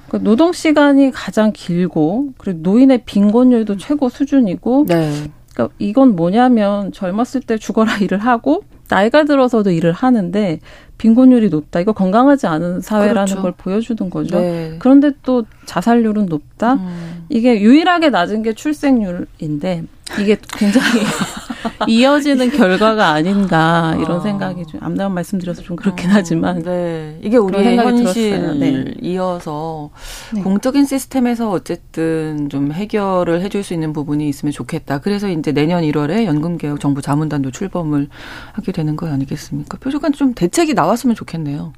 [0.10, 5.12] 그 노동 시간이 가장 길고 그리고 노인의 빈곤율도 최고 수준이고 네.
[5.56, 10.60] 그러니까 이건 뭐냐면 젊었을 때 죽어라 일을 하고 나이가 들어서도 일을 하는데
[10.98, 11.80] 빈곤율이 높다.
[11.80, 13.42] 이거 건강하지 않은 사회라는 그렇죠.
[13.42, 14.40] 걸 보여주는 거죠.
[14.40, 14.76] 네.
[14.80, 16.74] 그런데 또 자살률은 높다.
[16.76, 17.26] 음.
[17.30, 19.84] 이게 유일하게 낮은 게 출생률인데
[20.20, 21.02] 이게 굉장히
[21.88, 24.20] 이어지는 결과가 아닌가 이런 아.
[24.20, 26.14] 생각이 좀 앞나온 말씀드려서 좀 그렇긴 어.
[26.14, 28.94] 하지만 네 이게 우리의 현실 네.
[29.02, 29.90] 이어서
[30.34, 30.42] 네.
[30.42, 35.00] 공적인 시스템에서 어쨌든 좀 해결을 해줄 수 있는 부분이 있으면 좋겠다.
[35.00, 38.10] 그래서 이제 내년 1월에 연금 개혁 정부 자문단도 출범을
[38.54, 39.78] 하게 되는 거 아니겠습니까?
[39.78, 41.74] 표적한 좀 대책이 나왔으면 좋겠네요.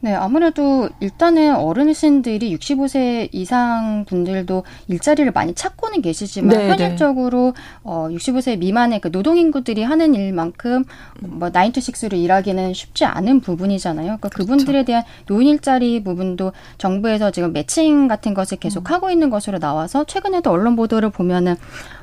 [0.00, 6.68] 네, 아무래도 일단은 어르신들이 65세 이상 분들도 일자리를 많이 찾고는 계시지만 네, 네.
[6.70, 7.62] 현실적으로 네.
[7.84, 10.84] 어 65세 미만의 그 노동 인구들이 하는 일만큼
[11.22, 14.04] 뭐9 to 6로 일하기는 쉽지 않은 부분이잖아요.
[14.04, 14.50] 그러니까 그렇죠.
[14.50, 18.92] 그분들에 대한 노인 일자리 부분도 정부에서 지금 매칭 같은 것을 계속 음.
[18.92, 21.56] 하고 있는 것으로 나와서 최근에도 언론 보도를 보면은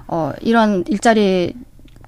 [0.08, 1.54] 어 이런 일자리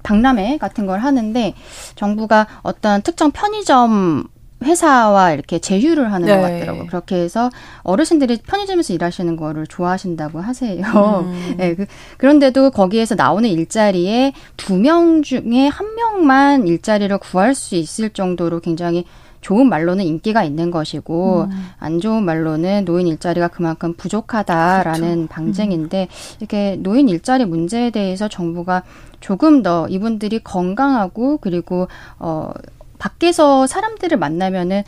[0.02, 1.54] 박람회 같은 걸 하는데
[1.94, 4.24] 정부가 어떤 특정 편의점
[4.64, 6.36] 회사와 이렇게 제휴를 하는 네.
[6.36, 6.86] 것 같더라고요.
[6.86, 7.50] 그렇게 해서
[7.82, 10.82] 어르신들이 편의점에서 일하시는 거를 좋아하신다고 하세요.
[11.26, 11.54] 음.
[11.58, 11.86] 네, 그,
[12.18, 19.04] 그런데도 거기에서 나오는 일자리에 두 명 중에 한 명만 일자리를 구할 수 있을 정도로 굉장히
[19.40, 21.66] 좋은 말로는 인기가 있는 것이고 음.
[21.78, 25.26] 안 좋은 말로는 노인 일자리가 그만큼 부족하다라는 그렇죠.
[25.28, 26.36] 방증인데 음.
[26.40, 28.82] 이렇게 노인 일자리 문제에 대해서 정부가
[29.20, 32.52] 조금 더 이분들이 건강하고 그리고 어
[33.02, 34.84] 밖에서 사람들을 만나면은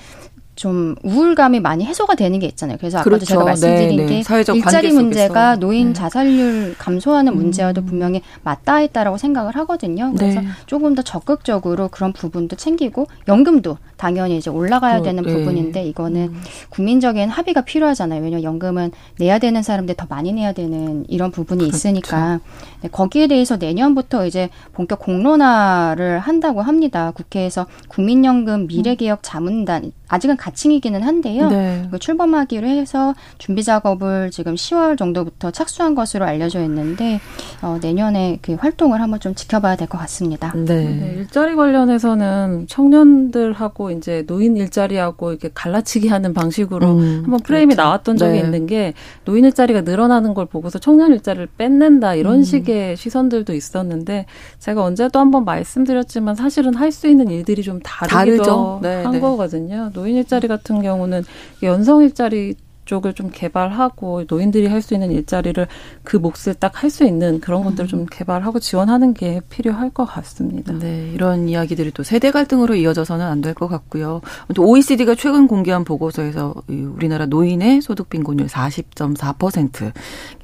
[0.55, 2.77] 좀 우울감이 많이 해소가 되는 게 있잖아요.
[2.79, 3.27] 그래서 아까도 그렇죠.
[3.27, 4.23] 제가 말씀드린 네, 네.
[4.23, 5.93] 게 일자리 문제가 노인 네.
[5.95, 7.37] 자살률 감소하는 음.
[7.37, 10.13] 문제와도 분명히 맞닿아 있다라고 생각을 하거든요.
[10.17, 10.47] 그래서 네.
[10.67, 15.33] 조금 더 적극적으로 그런 부분도 챙기고 연금도 당연히 이제 올라가야 그, 되는 네.
[15.33, 16.43] 부분인데 이거는 음.
[16.69, 18.21] 국민적인 합의가 필요하잖아요.
[18.21, 21.75] 왜냐하면 연금은 내야 되는 사람들 더 많이 내야 되는 이런 부분이 그렇죠.
[21.75, 22.41] 있으니까
[22.83, 27.13] 네, 거기에 대해서 내년부터 이제 본격 공론화를 한다고 합니다.
[27.13, 31.49] 국회에서 국민연금 미래개혁 자문단 아직은 가칭이기는 한데요.
[31.49, 31.89] 네.
[31.99, 37.21] 출범하기로 해서 준비 작업을 지금 10월 정도부터 착수한 것으로 알려져 있는데
[37.63, 40.53] 어, 내년에 그 활동을 한번 좀 지켜봐야 될 것 같습니다.
[40.55, 40.85] 네.
[40.85, 41.15] 네.
[41.17, 47.83] 일자리 관련해서는 청년들하고 이제 노인 일자리하고 이렇게 갈라치기 하는 방식으로 음, 한번 프레임이 그렇죠.
[47.83, 48.41] 나왔던 적이 네.
[48.41, 52.43] 있는 게 노인 일자리가 늘어나는 걸 보고서 청년 일자리를 뺏는다 이런 음.
[52.43, 54.27] 식의 시선들도 있었는데
[54.59, 59.21] 제가 언제도 한번 말씀드렸지만 사실은 할 수 있는 일들이 좀 다르기도 네, 한 네.
[59.21, 59.91] 거거든요.
[59.95, 61.25] 노인 일자리 같은 경우는
[61.65, 65.67] 연성 일자리 쪽을 좀 개발하고 노인들이 할 수 있는 일자리를
[66.03, 67.65] 그 몫을 딱 할 수 있는 그런 음.
[67.71, 70.73] 것들을 좀 개발하고 지원하는 게 필요할 것 같습니다.
[70.73, 74.21] 네, 이런 이야기들이 또 세대 갈등으로 이어져서는 안 될 것 같고요.
[74.55, 79.93] 또 OECD가 최근 공개한 보고서에서 우리나라 노인의 소득 빈곤율 40.4%,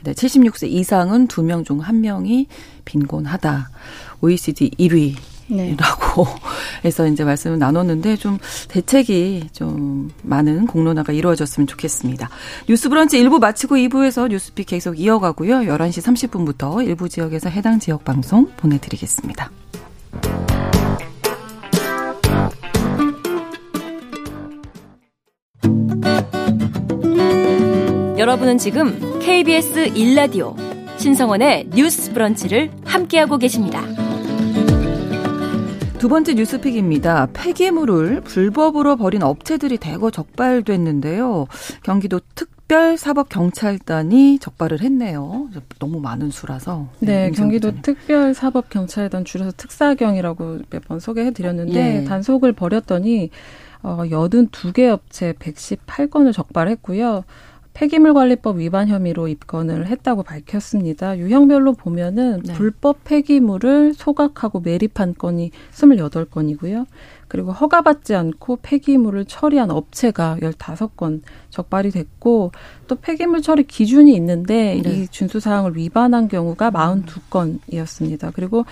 [0.05, 2.47] 76세 이상은 두 명 중 한 명이
[2.85, 3.71] 빈곤하다.
[4.23, 5.15] OECD 1위
[5.51, 5.77] 네.
[5.77, 6.27] 라고
[6.85, 12.29] 해서 이제 말씀을 나눴는데 좀 대책이 좀 많은 공론화가 이루어졌으면 좋겠습니다.
[12.69, 15.61] 뉴스 브런치 1부 마치고 2부에서 뉴스픽 계속 이어가고요.
[15.61, 19.51] 11시 30분부터 일부 지역에서 해당 지역 방송 보내드리겠습니다.
[28.19, 30.55] 여러분은 지금 KBS 1라디오
[30.99, 33.83] 신성원의 뉴스 브런치를 함께하고 계십니다.
[36.01, 37.29] 두 번째 뉴스픽입니다.
[37.35, 41.47] 폐기물을 불법으로 버린 업체들이 대거 적발됐는데요.
[41.83, 45.51] 경기도 특별사법경찰단이 적발을 했네요.
[45.79, 46.89] 너무 많은 수라서.
[47.01, 52.05] 네, 네 경기도 특별사법경찰단 줄여서 특사경이라고 몇 번 소개해드렸는데 예.
[52.05, 53.29] 단속을 벌였더니
[53.83, 57.25] 어, 82개 업체 118건을 적발했고요.
[57.73, 61.17] 폐기물 관리법 위반 혐의로 입건을 했다고 밝혔습니다.
[61.19, 62.53] 유형별로 보면은 네.
[62.55, 66.87] 불법 폐기물을 소각하고 매립한 건이 28건이고요.
[67.29, 72.51] 그리고 허가받지 않고 폐기물을 처리한 업체가 15건 적발이 됐고
[72.89, 74.91] 또 폐기물 처리 기준이 있는데 네.
[74.91, 78.33] 이 준수 사항을 위반한 경우가 42건이었습니다.
[78.35, 78.65] 그리고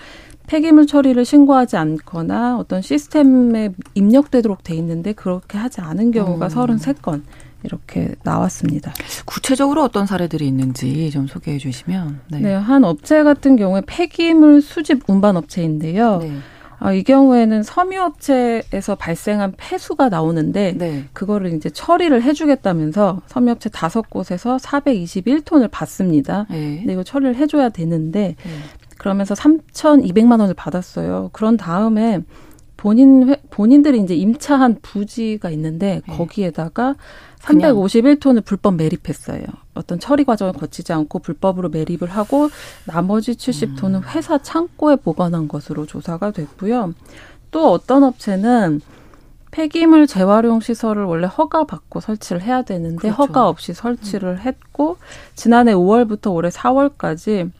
[0.49, 6.51] 폐기물 처리를 신고하지 않거나 어떤 시스템에 입력되도록 돼 있는데 그렇게 하지 않은 경우가 음.
[6.51, 7.23] 33건
[7.65, 8.93] 이렇게 나왔습니다.
[9.25, 12.21] 구체적으로 어떤 사례들이 있는지 좀 소개해 주시면.
[12.31, 12.41] 네.
[12.41, 16.19] 네, 한 업체 같은 경우에 폐기물 수집 운반 업체인데요.
[16.19, 16.33] 네.
[16.81, 21.05] 아, 이 경우에는 섬유업체에서 발생한 폐수가 나오는데 네.
[21.13, 26.47] 그거를 이제 처리를 해주겠다면서 섬유업체 다섯 곳에서 421톤을 받습니다.
[26.49, 26.79] 네.
[26.79, 28.51] 근데 이거 처리를 해줘야 되는데 네.
[28.97, 31.31] 그러면서 3,200만 원을 받았어요.
[31.33, 32.21] 그런 다음에
[32.79, 36.17] 본인 본인들이 이제 임차한 부지가 있는데 네.
[36.17, 36.95] 거기에다가
[37.41, 39.43] 351톤을 불법 매립했어요.
[39.75, 42.49] 어떤 처리 과정을 거치지 않고 불법으로 매립을 하고
[42.87, 44.03] 나머지 70톤은 음.
[44.15, 46.95] 회사 창고에 보관한 것으로 조사가 됐고요.
[47.51, 48.81] 또 어떤 업체는
[49.51, 53.23] 폐기물 재활용 시설을 원래 허가 받고 설치를 해야 되는데 그렇죠.
[53.23, 54.39] 허가 없이 설치를 음.
[54.39, 54.99] 했고
[55.35, 57.51] 지난해 5월부터 올해 4월까지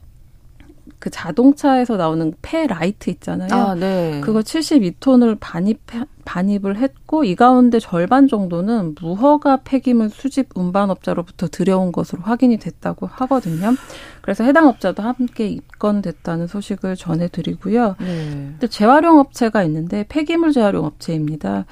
[0.99, 3.49] 그 자동차에서 나오는 폐 라이트 있잖아요.
[3.51, 4.21] 아, 네.
[4.23, 5.79] 그거 72톤을 반입
[6.25, 13.73] 반입을 했고 이 가운데 절반 정도는 무허가 폐기물 수집 운반업자로부터 들여온 것으로 확인이 됐다고 하거든요.
[14.21, 17.95] 그래서 해당 업자도 함께 입건됐다는 소식을 전해드리고요.
[17.99, 18.53] 네.
[18.59, 21.65] 또 재활용 업체가 있는데 폐기물 재활용 업체입니다.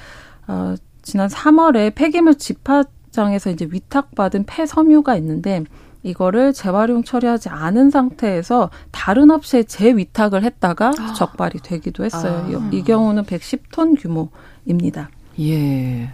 [0.48, 5.64] 어, 지난 3월에 폐기물 집하장에서 이제 위탁받은 폐섬유가 있는데
[6.08, 11.14] 이거를 재활용 처리하지 않은 상태에서 다른 업체에 재위탁을 했다가 아.
[11.14, 12.62] 적발이 되기도 했어요.
[12.64, 12.70] 아.
[12.72, 15.10] 이 경우는 110톤 규모입니다.
[15.40, 16.10] 예.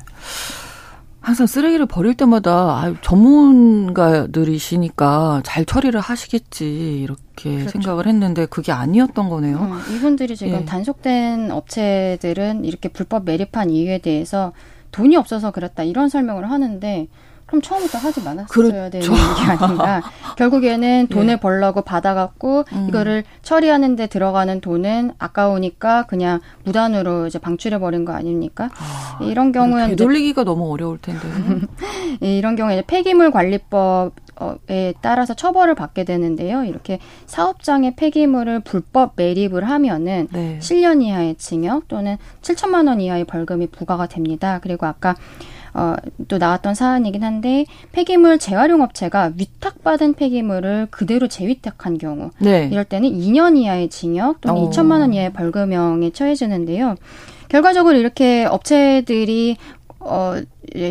[1.21, 7.69] 항상 쓰레기를 버릴 때마다 아, 전문가들이시니까 잘 처리를 하시겠지 이렇게 그렇죠.
[7.69, 9.57] 생각을 했는데 그게 아니었던 거네요.
[9.57, 10.65] 음, 이분들이 지금 예.
[10.65, 14.51] 단속된 업체들은 이렇게 불법 매립한 이유에 대해서
[14.91, 17.07] 돈이 없어서 그랬다 이런 설명을 하는데
[17.53, 18.89] 그럼 처음부터 하지 말았어야 그렇죠.
[18.89, 20.01] 되는 게 아닌가.
[20.37, 21.13] 결국에는 예.
[21.13, 21.35] 돈을 예.
[21.35, 22.87] 벌려고 받아갖고 음.
[22.89, 28.71] 이거를 처리하는데 들어가는 돈은 아까우니까 그냥 무단으로 이제 방출해 버린 거 아닙니까?
[28.73, 31.21] 아, 이런 경우에 되돌리기가 너무 어려울 텐데.
[32.21, 34.13] 이런 경우에 폐기물 관리법
[34.67, 36.63] 에 따라서 처벌을 받게 되는데요.
[36.63, 40.57] 이렇게 사업장의 폐기물을 불법 매립을 하면은 네.
[40.59, 44.59] 7년 이하의 징역 또는 7천만 원 이하의 벌금이 부과가 됩니다.
[44.61, 45.15] 그리고 아까
[45.73, 45.95] 어,
[46.27, 52.69] 또 나왔던 사안이긴 한데 폐기물 재활용 업체가 위탁받은 폐기물을 그대로 재위탁한 경우 네.
[52.71, 54.65] 이럴 때는 2년 이하의 징역 또는 오.
[54.65, 54.69] 어.
[54.69, 56.95] 2천만 원 이하의 벌금형에 처해지는데요.
[57.49, 59.57] 결과적으로 이렇게 업체들이
[59.99, 60.35] 어,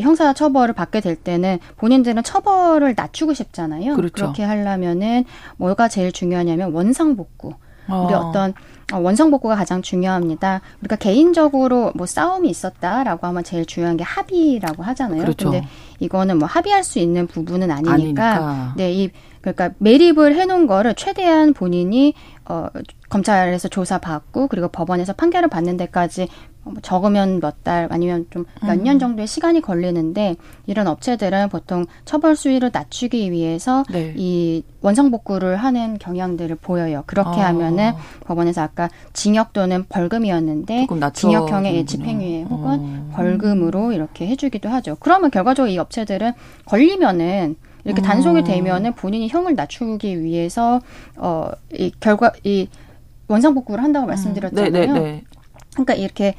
[0.00, 3.94] 형사 처벌을 받게 될 때는 본인들은 처벌을 낮추고 싶잖아요.
[3.94, 4.12] 그렇죠.
[4.12, 5.24] 그렇게 하려면은
[5.58, 7.54] 뭐가 제일 중요하냐면 원상복구.
[7.88, 8.04] 어.
[8.06, 8.54] 우리 어떤 어,
[8.98, 10.60] 원성복구가 가장 중요합니다.
[10.80, 15.22] 우리가 개인적으로 뭐 싸움이 있었다라고 하면 제일 중요한 게 합의라고 하잖아요.
[15.22, 15.50] 그렇죠.
[15.50, 15.66] 근데
[16.00, 18.74] 이거는 뭐 합의할 수 있는 부분은 아니니까, 아니니까.
[18.76, 22.68] 네, 이 그러니까 매립을 해 놓은 거를 최대한 본인이 어
[23.08, 26.28] 검찰에서 조사받고 그리고 법원에서 판결을 받는 데까지
[26.64, 28.98] 뭐 적으면 몇 달 아니면 좀 몇년 음.
[28.98, 30.34] 정도의 시간이 걸리는데
[30.66, 34.12] 이런 업체들은 보통 처벌 수위를 낮추기 위해서 네.
[34.16, 37.04] 이 원상 복구를 하는 경향들을 보여요.
[37.06, 37.48] 그렇게 아.
[37.48, 37.92] 하면은
[38.24, 43.10] 법원에서 아까 징역 또는 벌금이었는데 징역형의 집행유예 혹은 어.
[43.12, 44.96] 벌금으로 이렇게 해주기도 하죠.
[44.98, 46.32] 그러면 결과적으로 이 업체들은
[46.64, 48.44] 걸리면은 이렇게 단속이 음.
[48.44, 50.80] 되면은 본인이 형을 낮추기 위해서
[51.16, 52.68] 어이 결과 이
[53.28, 54.08] 원상복구를 한다고 음.
[54.08, 54.70] 말씀드렸잖아요.
[54.70, 55.24] 네, 네, 네.
[55.72, 56.34] 그러니까 이렇게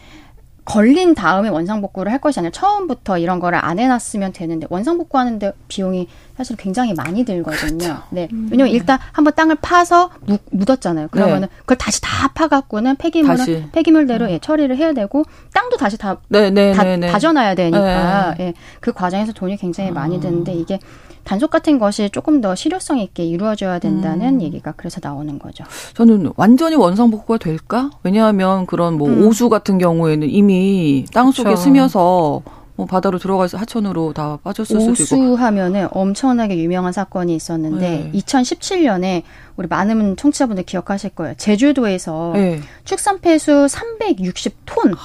[0.66, 6.08] 걸린 다음에 원상복구를 할 것이 아니라 처음부터 이런 거를 안 해놨으면 되는데 원상복구 하는데 비용이
[6.38, 7.78] 사실 굉장히 많이 들거든요.
[7.78, 8.04] 그렇죠.
[8.12, 8.48] 네, 음.
[8.50, 11.10] 왜냐면 일단 한번 땅을 파서 무, 묻었잖아요.
[11.10, 11.56] 그러면은 네.
[11.60, 13.66] 그걸 다시 다 파갖고는 폐기물은 다시.
[13.74, 14.30] 폐기물대로 음.
[14.32, 17.12] 예, 처리를 해야 되고 땅도 다시 다, 네, 네, 다 네, 네.
[17.12, 18.46] 다져놔야 되니까 네.
[18.46, 20.20] 예, 그 과정에서 돈이 굉장히 많이 아.
[20.22, 20.80] 드는데 이게
[21.24, 24.42] 단속 같은 것이 조금 더 실효성 있게 이루어져야 된다는 음.
[24.42, 25.64] 얘기가 그래서 나오는 거죠.
[25.94, 27.90] 저는 완전히 원상복구가 될까?
[28.04, 29.26] 왜냐하면 그런 뭐 음.
[29.26, 31.62] 오수 같은 경우에는 이미 땅 속에 그렇죠.
[31.62, 32.42] 스며서
[32.76, 35.32] 뭐 바다로 들어가서 하천으로 다 빠졌을 수도 있고.
[35.32, 38.20] 오수 하면은 엄청나게 유명한 사건이 있었는데 네.
[38.20, 39.22] 2017년에
[39.58, 41.36] 우리 많은 청취자분들 기억하실 거예요.
[41.38, 42.60] 제주도에서 네.
[42.84, 44.96] 축산폐수 360톤,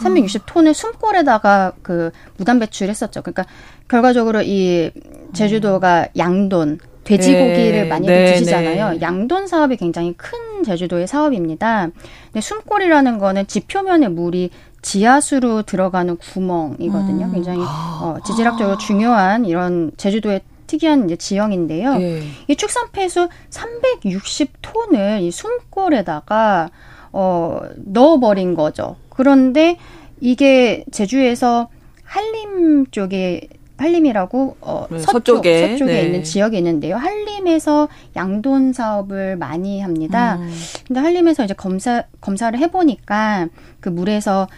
[0.00, 3.20] 360톤을 숨골에다가 그 무단 배출했었죠.
[3.20, 3.44] 그러니까
[3.88, 4.90] 결과적으로 이
[5.34, 8.90] 제주도가 양돈 돼지고기를 네, 많이 네, 드시잖아요.
[8.90, 9.00] 네.
[9.00, 11.88] 양돈 사업이 굉장히 큰 제주도의 사업입니다.
[12.26, 14.50] 근데 숨골이라는 거는 지표면의 물이
[14.82, 17.26] 지하수로 들어가는 구멍이거든요.
[17.26, 17.32] 음.
[17.32, 21.94] 굉장히 어, 지질학적으로 중요한 이런 제주도의 특이한 이제 지형인데요.
[22.00, 22.22] 예.
[22.46, 26.70] 이 축산 폐수 360톤을 이 숨골에다가
[27.12, 28.96] 어 넣어버린 거죠.
[29.08, 29.78] 그런데
[30.20, 31.68] 이게 제주에서
[32.04, 36.02] 한림 쪽에 한림이라고 어 네, 서쪽 서쪽 에, 서쪽에 네.
[36.04, 36.96] 있는 지역이 있는데요.
[36.96, 40.36] 한림에서 양돈 사업을 많이 합니다.
[40.36, 40.52] 음.
[40.86, 43.48] 근데 한림에서 이제 검사 검사를 해보니까
[43.80, 44.48] 그 물에서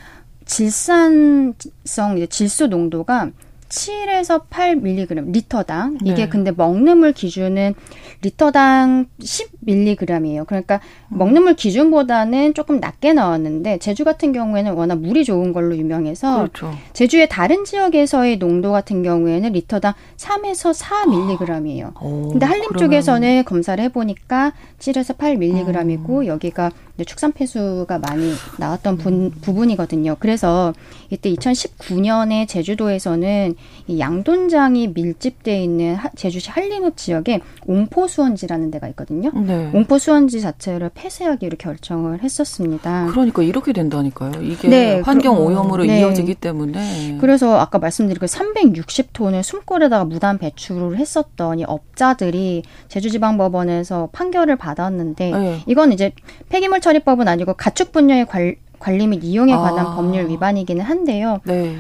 [0.46, 3.30] 질산성 이제 질소 농도가
[3.70, 6.28] 7에서 8mg 리터당 이게 네.
[6.28, 7.74] 근데 먹는 물 기준은
[8.22, 10.44] 리터당 10mg이에요.
[10.46, 16.37] 그러니까 먹는 물 기준보다는 조금 낮게 나왔는데 제주 같은 경우에는 워낙 물이 좋은 걸로 유명해서
[16.38, 16.72] 그렇죠.
[16.92, 21.92] 제주의 다른 지역에서의 농도 같은 경우에는 리터당 3에서 4mg이에요.
[22.02, 26.26] 오, 근데 한림 그러면- 쪽에서는 검사를 해 보니까 7에서 8mg이고 음.
[26.26, 26.70] 여기가
[27.05, 30.17] 축산 폐수가 많이 나왔던 분- 부분이거든요.
[30.19, 30.73] 그래서
[31.11, 33.55] 이때 2019년에 제주도에서는
[33.89, 39.31] 이 양돈장이 밀집돼 있는 하- 제주시 한림읍 지역에 옹포수원지라는 데가 있거든요.
[39.35, 39.71] 네.
[39.75, 43.07] 옹포수원지 자체를 폐쇄하기로 결정을 했었습니다.
[43.11, 44.33] 그러니까 이렇게 된다니까요.
[44.43, 46.01] 이게 네, 환경 그- 오염으로 네.
[46.01, 47.19] 이어지기 때문에.
[47.21, 55.61] 그래서 아까 말씀드린 그 360톤을 숨골에다가 무단 배출을 했었던 이 업자들이 제주지방법원에서 판결을 받았는데 네.
[55.67, 56.13] 이건 이제
[56.49, 59.94] 폐기물 처리 법은 아니고 가축 분야의 관, 관리 및 이용에 관한 아.
[59.94, 61.38] 법률 위반이기는 한데요.
[61.44, 61.76] 네.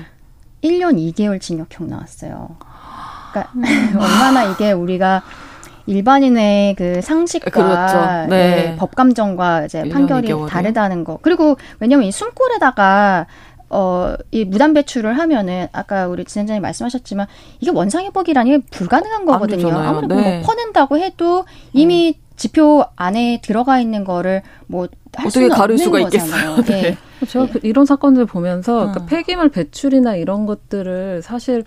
[0.62, 2.56] 1년 2개월 징역형 나왔어요.
[3.32, 3.52] 그러니까
[3.98, 5.22] 얼마나 이게 우리가
[5.86, 8.28] 일반인의 그 상식과 그렇죠.
[8.28, 8.72] 네.
[8.72, 10.48] 예, 법 감정과 이제 1년 판결이 2개월이요?
[10.48, 11.18] 다르다는 거.
[11.22, 13.26] 그리고 왜냐면 이 숨골에다가
[13.70, 17.26] 어, 이 무단 배출을 하면은 아까 우리 지난장님 말씀하셨지만
[17.60, 19.72] 이게 원상회복이라는 게 불가능한 거거든요.
[19.78, 20.14] 아무리 네.
[20.14, 26.00] 뭐 퍼낸다고 해도 이미 지표 안에 들어가 있는 거를 뭐할 어떻게 수는 가를 없는 수가
[26.00, 26.56] 거잖아요.
[26.56, 26.64] 있겠어요.
[26.64, 26.96] 네.
[27.22, 27.26] 예.
[27.26, 28.78] 제가 그 이런 사건들 보면서 어.
[28.86, 31.64] 그러니까 폐기물 배출이나 이런 것들을 사실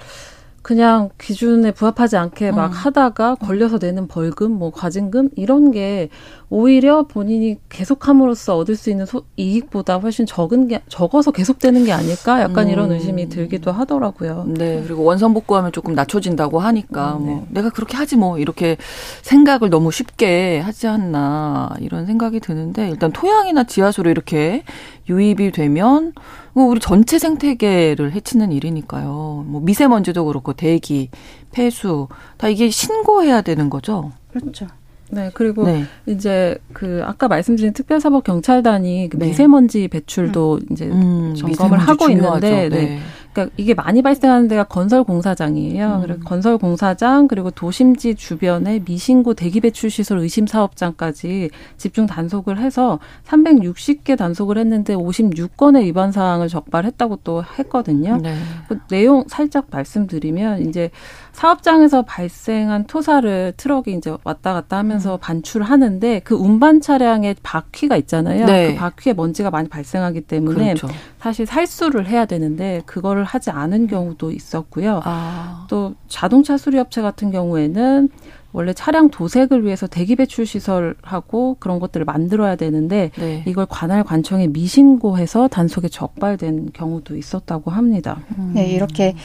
[0.64, 2.72] 그냥 기준에 부합하지 않게 막 음.
[2.72, 6.10] 하다가 걸려서 내는 벌금, 뭐 과징금 이런 게
[6.50, 12.42] 오히려 본인이 계속함으로써 얻을 수 있는 소, 이익보다 훨씬 적은 게 적어서 계속되는 게 아닐까?
[12.42, 12.96] 약간 이런 음.
[12.96, 14.46] 의심이 들기도 하더라고요.
[14.48, 14.82] 네.
[14.86, 18.78] 그리고 원상복구하면 조금 낮춰진다고 하니까 뭐 내가 그렇게 하지 뭐 이렇게
[19.22, 24.64] 생각을 너무 쉽게 하지 않나 이런 생각이 드는데 일단 토양이나 지하수로 이렇게
[25.10, 26.24] 유입이 되면 뭐
[26.56, 29.46] 우리 전체 생태계를 해치는 일이니까요.
[29.48, 31.10] 뭐 미세먼지도 그렇고 대기,
[31.52, 34.12] 폐수 다 이게 신고해야 되는 거죠.
[34.32, 34.68] 그렇죠.
[35.10, 35.84] 네, 그리고 네.
[36.08, 39.28] 이제 그 아까 말씀드린 특별사법 경찰단이 그 네.
[39.28, 42.48] 미세먼지 배출도 이제 음, 점검을 미세먼지 하고 중요하죠.
[42.48, 43.00] 있는데, 네.
[43.34, 45.96] 그러니까 이게 많이 발생하는 데가 건설 공사장이에요.
[45.96, 46.02] 음.
[46.02, 53.00] 그리고 건설 공사장 그리고 도심지 주변에 미신고 대기 배출 시설 의심 사업장까지 집중 단속을 해서
[53.26, 58.18] 360개 단속을 했는데 56건의 위반 사항을 적발했다고 또 했거든요.
[58.22, 58.36] 네.
[58.70, 60.92] 그 내용 살짝 말씀드리면 이제
[61.32, 68.46] 사업장에서 발생한 토사를 트럭이 이제 왔다 갔다 하면서 반출하는데 그 운반 차량의 바퀴가 있잖아요.
[68.46, 68.74] 네.
[68.74, 70.88] 그 바퀴에 먼지가 많이 발생하기 때문에 그렇죠.
[71.24, 75.00] 사실 살수를 해야 되는데 그거를 하지 않은 경우도 있었고요.
[75.06, 75.66] 아.
[75.70, 78.10] 또 자동차 수리업체 같은 경우에는
[78.52, 83.42] 원래 차량 도색을 위해서 대기 배출 시설하고 그런 것들을 만들어야 되는데 네.
[83.48, 88.20] 이걸 관할 관청에 미신고해서 단속에 적발된 경우도 있었다고 합니다.
[88.52, 89.16] 네, 이렇게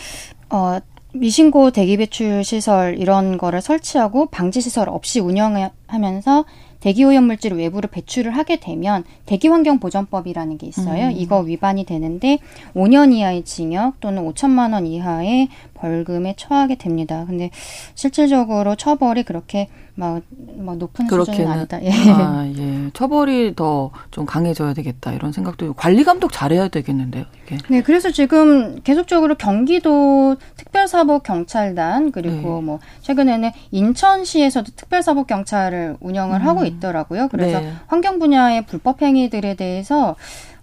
[0.51, 0.79] 어
[1.15, 6.45] 미신고 대기 배출 시설 이런 거를 설치하고 방지 시설 없이 운영하면서
[6.81, 11.07] 대기 오염 물질을 외부로 배출을 하게 되면 대기 환경 보전법이라는 게 있어요.
[11.07, 11.13] 음.
[11.17, 12.39] 이거 위반이 되는데
[12.75, 17.25] 5년 이하의 징역 또는 5천만 원 이하의 벌금에 처하게 됩니다.
[17.27, 17.51] 근데
[17.95, 20.23] 실질적으로 처벌이 그렇게 막,
[20.57, 21.83] 막 높은 수준은 아니다.
[21.83, 21.91] 예.
[21.91, 22.91] 아, 예.
[22.93, 25.13] 처벌이 더 좀 강해져야 되겠다.
[25.13, 27.57] 이런 생각도 관리 감독 잘해야 되겠는데요, 이게.
[27.69, 32.63] 네, 그래서 지금 계속적으로 경기도 특별사법 경찰단 그리고 네.
[32.63, 37.29] 뭐 최근에는 인천시에서도 특별사법 경찰을 운영을 하고 있더라고요.
[37.29, 37.73] 그래서 네.
[37.87, 40.17] 환경 분야의 불법 행위들에 대해서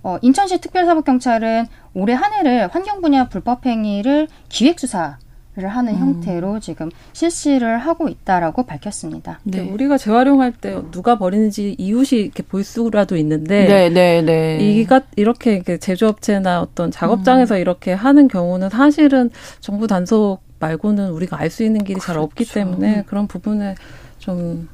[0.06, 5.18] 어, 인천시 특별사법 경찰은 올해 한 해를 환경 분야 불법 행위를 기획 수사
[5.58, 6.00] 하는 음.
[6.00, 9.40] 형태로 지금 실시를 하고 있다라고 밝혔습니다.
[9.44, 9.62] 네.
[9.62, 14.60] 우리가 재활용할 때 누가 버리는지 이웃이 이렇게 볼 수라도 있는데 네, 네, 네.
[14.60, 17.62] 이가 이렇게 제조업체나 어떤 작업장에서 음.
[17.62, 22.06] 이렇게 하는 경우는 사실은 정부 단속 말고는 우리가 알 수 있는 길이 그렇죠.
[22.06, 23.74] 잘 없기 때문에 그런 부분에
[24.20, 24.68] 좀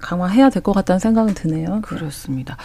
[0.00, 1.80] 강화해야 될 것 같다는 생각은 드네요.
[1.82, 2.56] 그렇습니다.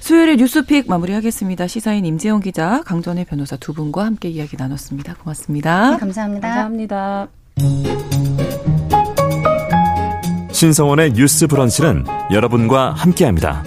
[0.00, 1.66] 수요일에 뉴스픽 마무리하겠습니다.
[1.68, 5.14] 시사인 임재영 기자, 강전의 변호사 두 분과 함께 이야기 나눴습니다.
[5.22, 5.90] 고맙습니다.
[5.92, 6.48] 네, 감사합니다.
[6.48, 7.28] 감사합니다.
[10.52, 13.64] 신성원의 뉴스 브런치는 여러분과 함께합니다.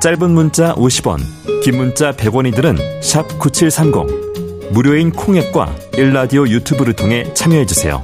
[0.00, 1.18] 짧은 문자 50원,
[1.62, 4.72] 긴 문자 100원이들은 샵 9730.
[4.72, 8.02] 무료인 콩앱과 일라디오 유튜브를 통해 참여해주세요.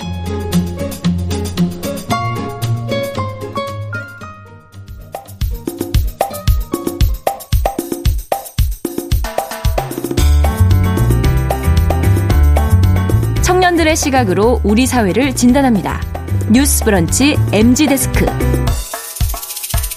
[13.97, 16.03] 시각으로 우리 사회를 진단합니다.
[16.53, 18.60] 뉴스 브런치 MZ 데스크.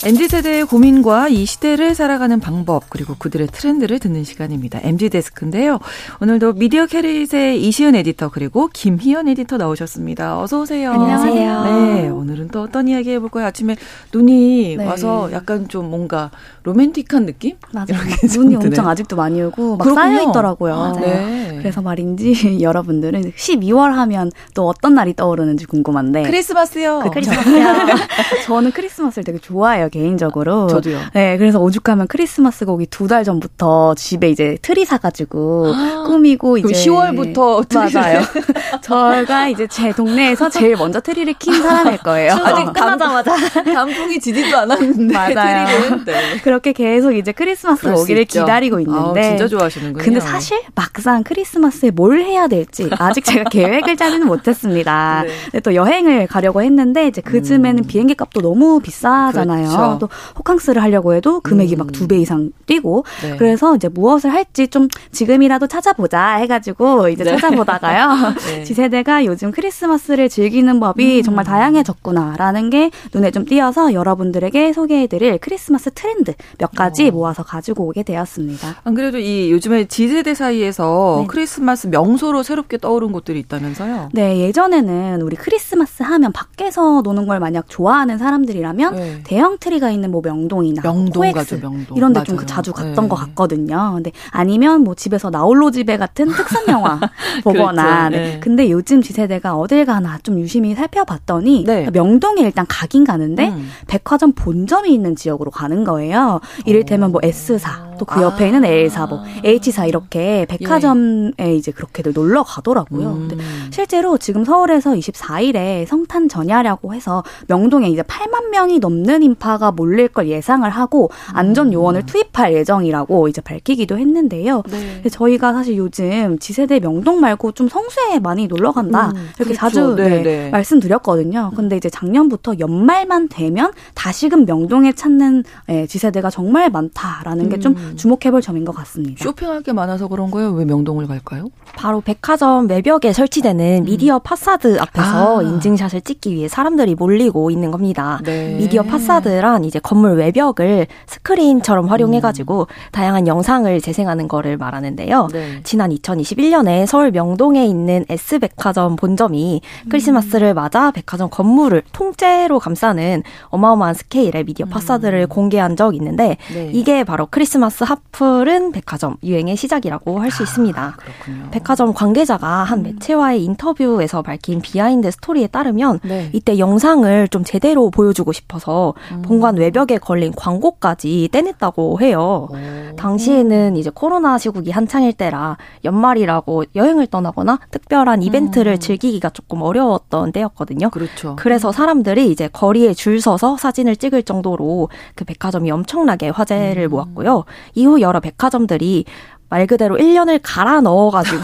[0.06, 4.82] MZ세대의 고민과 이 시대를 살아가는 방법, 그리고 그들의 트렌드를 듣는 시간입니다.
[4.84, 5.80] MZ데스크인데요.
[6.20, 10.41] 오늘도 미디어 캐릿의 이시은 에디터, 그리고 김희연 에디터 나오셨습니다.
[10.41, 10.91] 어서 오세요.
[10.91, 11.64] 안녕하세요.
[11.64, 13.45] 네, 오늘은 또 어떤 이야기 해볼 까요?
[13.45, 13.78] 아침에
[14.14, 14.86] 눈이 네.
[14.86, 16.32] 와서 약간 좀 뭔가
[16.64, 17.56] 로맨틱한 느낌?
[17.72, 17.97] 맞아요.
[18.36, 19.86] 눈이 엄청 아직도 많이 오고 막.
[19.93, 20.76] 쌓여 있더라고요.
[20.76, 20.99] 맞아요.
[20.99, 21.56] 네.
[21.60, 26.24] 그래서 말인데 여러분들은 12월 하면 또 어떤 날이 떠오르는지 궁금한데.
[26.24, 26.99] 크리스마스요.
[27.04, 27.64] 그 크리스마스요.
[28.47, 29.88] 저는 크리스마스를 되게 좋아해요.
[29.94, 30.68] 개인적으로.
[30.68, 31.00] 저도요.
[31.14, 37.64] 네, 그래서 오죽하면 크리스마스 오기 두달 전부터 집에 이제 트리 사가지고 아, 꾸미고 이제 10월부터
[37.74, 38.22] 맞아요.
[38.82, 42.34] 저가 이제 제 동네에서 제일 먼저 트리를 킨 사람일 거예요.
[42.34, 45.68] 추석 끝나자마자 단풍이 지지도 않았는데 맞아요.
[45.68, 46.06] 트리를.
[46.06, 46.38] 네.
[46.44, 50.04] 그렇게 계속 이제 크리스마스 오기를 기다리고 있는데 아, 진짜 좋아하시는군요.
[50.04, 55.24] 근데 사실 막상 크리스마스에 뭘 해야 될지 아직 제가 계획을 짜지는 못했습니다.
[55.52, 55.60] 네.
[55.60, 57.88] 또 여행을 가려고 했는데 이제 그 즈음에는 음.
[57.88, 59.68] 비행기 값도 너무 비싸잖아요.
[59.68, 59.82] 그렇죠.
[59.99, 61.77] 또 호캉스를 하려고 해도 금액이 음.
[61.79, 63.38] 막두 배 이상 뛰고 네.
[63.38, 67.31] 그래서 이제 무엇을 할지 좀 지금이라도 찾아보자 해가지고 이제 네.
[67.38, 68.63] 찾아보다가요 네.
[68.65, 71.23] 지세대가 요즘 크리스마스를 즐기는 법이 음.
[71.23, 77.11] 정말 다양해졌구나라는 게 눈에 좀 띄어서 여러분들에게 소개해드릴 크리스마스 트렌드 몇 가지 어.
[77.11, 78.75] 모아서 가지고 오게 되었습니다.
[78.84, 81.27] 안 그래도 이 요즘에 지세대 사이에서 네.
[81.27, 84.09] 크리스마스 명소로 새롭게 떠오른 곳들이 있다면서요?
[84.13, 89.21] 네 예전에는 우리 크리스마스 하면 밖에서 노는 걸 만약 좋아하는 사람들이라면 네.
[89.23, 91.97] 대형 트리 트리가 있는 뭐 명동이나 명동 코엑스 명동.
[91.97, 93.07] 이런 데 좀 자주 갔던 네.
[93.09, 93.91] 것 같거든요.
[93.95, 96.99] 근데 아니면 뭐 집에서 나홀로 집에 같은 특선 영화
[97.43, 98.09] 보거나.
[98.09, 98.24] 그렇죠.
[98.24, 98.34] 네.
[98.36, 98.39] 네.
[98.39, 101.89] 근데 요즘 Z세대가 어딜 가나 좀 유심히 살펴봤더니 네.
[101.91, 103.69] 명동에 일단 가긴 가는데 음.
[103.88, 106.39] 백화점 본점이 있는 지역으로 가는 거예요.
[106.65, 111.55] 이를테면 뭐 S사 또 그 옆에 있는 L사 뭐 H사 이렇게 백화점에 예.
[111.55, 113.07] 이제 그렇게들 놀러 가더라고요.
[113.09, 113.28] 음.
[113.30, 120.07] 근데 실제로 지금 서울에서 24일에 성탄 전야라고 해서 명동에 이제 8만 명이 넘는 인파가 몰릴
[120.07, 122.05] 걸 예상을 하고 안전 요원을 음.
[122.05, 124.64] 투입할 예정이라고 이제 밝히기도 했는데요.
[124.70, 125.09] 네.
[125.09, 129.59] 저희가 사실 요즘 지세대 명동 말고 좀 성수에 많이 놀러 간다 음, 이렇게 그렇죠.
[129.59, 130.49] 자주 네, 네, 네.
[130.49, 131.51] 말씀드렸거든요.
[131.55, 137.93] 근데 이제 작년부터 연말만 되면 다시금 명동에 찾는 예, 지세대가 정말 많다라는 게좀 음.
[137.95, 139.24] 주목해볼 점인 것 같습니다.
[139.24, 140.51] 쇼핑할 게 많아서 그런 거예요?
[140.51, 141.47] 왜 명동을 갈까요?
[141.76, 143.86] 바로 백화점 외벽에 설치되는 음.
[143.86, 145.41] media facade 앞에서 아.
[145.43, 148.20] 인증샷을 찍기 위해 사람들이 몰리고 있는 겁니다.
[148.24, 148.55] 네.
[148.57, 152.66] media facade란 이제 건물 외벽을 스크린처럼 활용해가지고 음.
[152.91, 155.28] 다양한 영상을 재생하는 거를 말하는데요.
[155.32, 155.60] 네.
[155.64, 159.89] 지난 2021년에 서울 명동에 있는 S백화점 본점이 음.
[159.89, 165.28] 크리스마스를 맞아 백화점 건물을 통째로 감싸는 어마어마한 스케일의 media facade를 음.
[165.28, 166.72] 공개한 적이 있는데 네.
[166.74, 170.97] 이게 바로 크리스마스 핫플은 백화점 유행의 시작이라고 할수 아, 있습니다.
[170.97, 171.51] 그렇군요.
[171.51, 172.84] 백화점 관계자가 한 음.
[172.84, 176.30] 매체와의 인터뷰에서 밝힌 behind story에 따르면 네.
[176.34, 179.22] 이때 영상을 좀 제대로 보여주고 싶어서 음.
[179.34, 182.47] 본관 외벽에 걸린 광고까지 떼냈다고 해요.
[182.51, 182.95] 오.
[182.95, 188.79] 당시에는 이제 코로나 시국이 한창일 때라 연말이라고 여행을 떠나거나 특별한 이벤트를 음.
[188.79, 190.91] 즐기기가 조금 어려웠던 때였거든요.
[190.91, 191.36] 그렇죠.
[191.38, 196.89] 그래서 사람들이 이제 거리에 줄 서서 사진을 찍을 정도로 그 백화점이 엄청나게 화제를 음.
[196.91, 197.45] 모았고요.
[197.73, 199.05] 이후 여러 백화점들이
[199.54, 201.41] 말 그대로 1년을 갈아 넣어가지고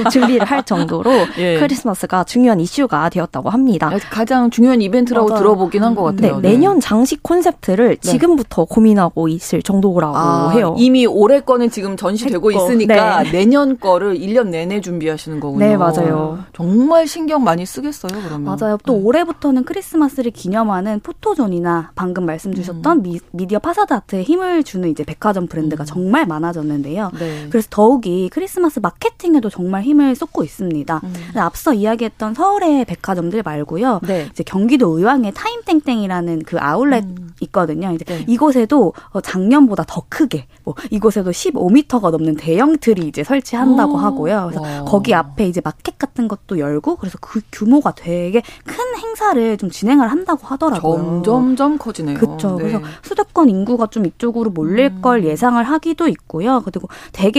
[0.10, 1.58] 준비를 할 정도로 예.
[1.58, 3.90] 크리스마스가 중요한 이슈가 되었다고 합니다.
[4.10, 5.42] 가장 중요한 이벤트라고 맞아요.
[5.42, 6.38] 들어보긴 한 것 같아요.
[6.40, 8.10] 네, 내년 장식 콘셉트를 네.
[8.12, 10.74] 지금부터 고민하고 있을 정도라고 아, 해요.
[10.78, 13.30] 이미 올해 거는 지금 전시되고 있으니까 네.
[13.32, 15.66] 내년 거를 1년 내내 준비하시는 거군요.
[15.66, 16.38] 네, 맞아요.
[16.54, 18.56] 정말 신경 많이 쓰겠어요, 그러면.
[18.58, 18.78] 맞아요.
[18.86, 19.00] 또 네.
[19.02, 23.02] 올해부터는 크리스마스를 기념하는 포토존이나 방금 말씀 주셨던 음.
[23.02, 25.86] 미, 디어 파사드 아트에 힘을 주는 이제 백화점 브랜드가 음.
[25.86, 27.10] 정말 많아졌는데요.
[27.18, 27.48] 네.
[27.50, 31.00] 그래서 더욱이 크리스마스 마케팅에도 정말 힘을 쏟고 있습니다.
[31.02, 31.14] 음.
[31.36, 34.00] 앞서 이야기했던 서울의 백화점들 말고요.
[34.02, 34.28] 네.
[34.30, 37.30] 이제 경기도 의왕의 타임땡땡이라는 그 아울렛 음.
[37.40, 37.92] 있거든요.
[37.92, 38.24] 이제 네.
[38.28, 43.96] 이곳에도 어, 작년보다 더 크게 뭐 이곳에도 15m가 넘는 대형 트리 이제 설치한다고 오.
[43.96, 44.50] 하고요.
[44.50, 44.84] 그래서 와.
[44.84, 50.10] 거기 앞에 이제 마켓 같은 것도 열고 그래서 그 규모가 되게 큰 행사를 좀 진행을
[50.10, 51.22] 한다고 하더라고요.
[51.24, 52.18] 점점점 커지네요.
[52.18, 52.56] 그렇죠.
[52.56, 52.64] 네.
[52.64, 55.02] 그래서 수도권 인구가 좀 이쪽으로 몰릴 음.
[55.02, 56.62] 걸 예상을 하기도 있고요.
[56.64, 56.88] 그리고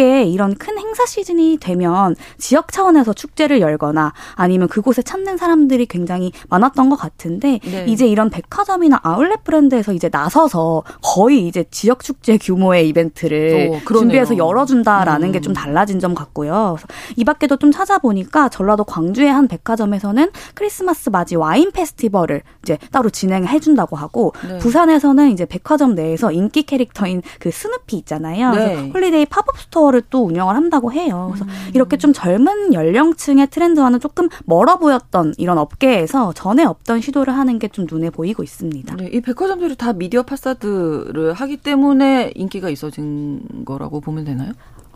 [0.02, 6.32] 대개 이런 큰 행사 시즌이 되면 지역 차원에서 축제를 열거나 아니면 그곳에 찾는 사람들이 굉장히
[6.50, 7.86] 많았던 것 같은데 네.
[7.88, 14.38] 이제 이런 백화점이나 아울렛 브랜드에서 이제 나서서 거의 이제 지역 축제 규모의 이벤트를 오, 준비해서
[14.38, 15.32] 열어준다라는 음.
[15.34, 16.78] 게좀 달라진 점 같고요.
[17.16, 23.60] 이 밖에도 좀 찾아보니까 전라도 광주의 한 백화점에서는 크리스마스 맞이 와인 페스티벌을 이제 따로 진행해
[23.60, 24.58] 준다고 하고 네.
[24.58, 28.52] 부산에서는 이제 백화점 내에서 인기 캐릭터인 그 스누피 있잖아요.
[28.56, 28.92] 네.
[28.94, 31.30] holiday pop-up store를 또 운영을 한다고 해요.
[31.32, 31.72] 그래서 음.
[31.74, 37.72] 이렇게 좀 젊은 연령층의 트렌드와는 조금 멀어 보였던 이런 업계에서 전에 없던 시도를 하는 게
[37.72, 38.96] 좀 눈에 보이고 있습니다.
[38.98, 44.52] 네, 이 백화점들이 다 미디어 파사드를 하기 때문에 인기가 있어진 거라고 보면 되나요?